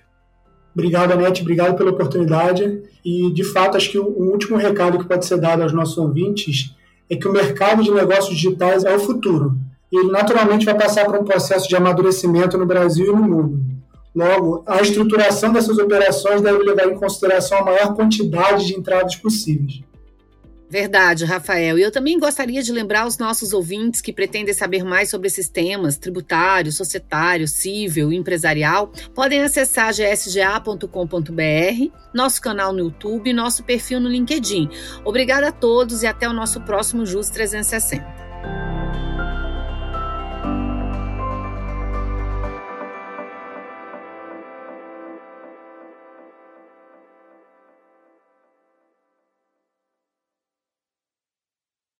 Obrigado, 0.74 1.12
Anete, 1.12 1.42
obrigado 1.42 1.76
pela 1.76 1.90
oportunidade. 1.90 2.82
E, 3.04 3.30
de 3.30 3.44
fato, 3.44 3.76
acho 3.76 3.90
que 3.90 3.98
o 3.98 4.30
último 4.32 4.56
recado 4.56 4.98
que 4.98 5.06
pode 5.06 5.26
ser 5.26 5.36
dado 5.36 5.62
aos 5.62 5.74
nossos 5.74 5.98
ouvintes 5.98 6.74
é 7.10 7.16
que 7.16 7.28
o 7.28 7.32
mercado 7.32 7.82
de 7.82 7.90
negócios 7.90 8.34
digitais 8.34 8.82
é 8.82 8.96
o 8.96 8.98
futuro 8.98 9.58
ele 9.92 10.10
naturalmente 10.10 10.64
vai 10.64 10.76
passar 10.76 11.04
por 11.04 11.16
um 11.16 11.24
processo 11.24 11.68
de 11.68 11.76
amadurecimento 11.76 12.58
no 12.58 12.66
Brasil 12.66 13.06
e 13.06 13.16
no 13.16 13.22
mundo. 13.22 13.76
Logo, 14.14 14.64
a 14.66 14.80
estruturação 14.80 15.52
dessas 15.52 15.76
operações 15.78 16.40
deve 16.40 16.62
levar 16.62 16.86
em 16.86 16.96
consideração 16.96 17.58
a 17.58 17.64
maior 17.64 17.94
quantidade 17.94 18.66
de 18.66 18.74
entradas 18.74 19.14
possíveis. 19.16 19.82
Verdade, 20.68 21.24
Rafael. 21.24 21.78
E 21.78 21.82
eu 21.82 21.92
também 21.92 22.18
gostaria 22.18 22.60
de 22.60 22.72
lembrar 22.72 23.02
aos 23.02 23.18
nossos 23.18 23.52
ouvintes 23.52 24.00
que 24.00 24.12
pretendem 24.12 24.52
saber 24.52 24.82
mais 24.84 25.08
sobre 25.08 25.28
esses 25.28 25.48
temas, 25.48 25.96
tributário, 25.96 26.72
societário, 26.72 27.46
civil 27.46 28.12
empresarial, 28.12 28.90
podem 29.14 29.42
acessar 29.42 29.92
gsga.com.br, 29.92 30.86
nosso 32.12 32.40
canal 32.40 32.72
no 32.72 32.80
YouTube 32.80 33.30
e 33.30 33.32
nosso 33.32 33.62
perfil 33.62 34.00
no 34.00 34.08
LinkedIn. 34.08 34.68
Obrigada 35.04 35.48
a 35.48 35.52
todos 35.52 36.02
e 36.02 36.06
até 36.06 36.28
o 36.28 36.32
nosso 36.32 36.60
próximo 36.62 37.06
JUS 37.06 37.30
360. 37.30 39.05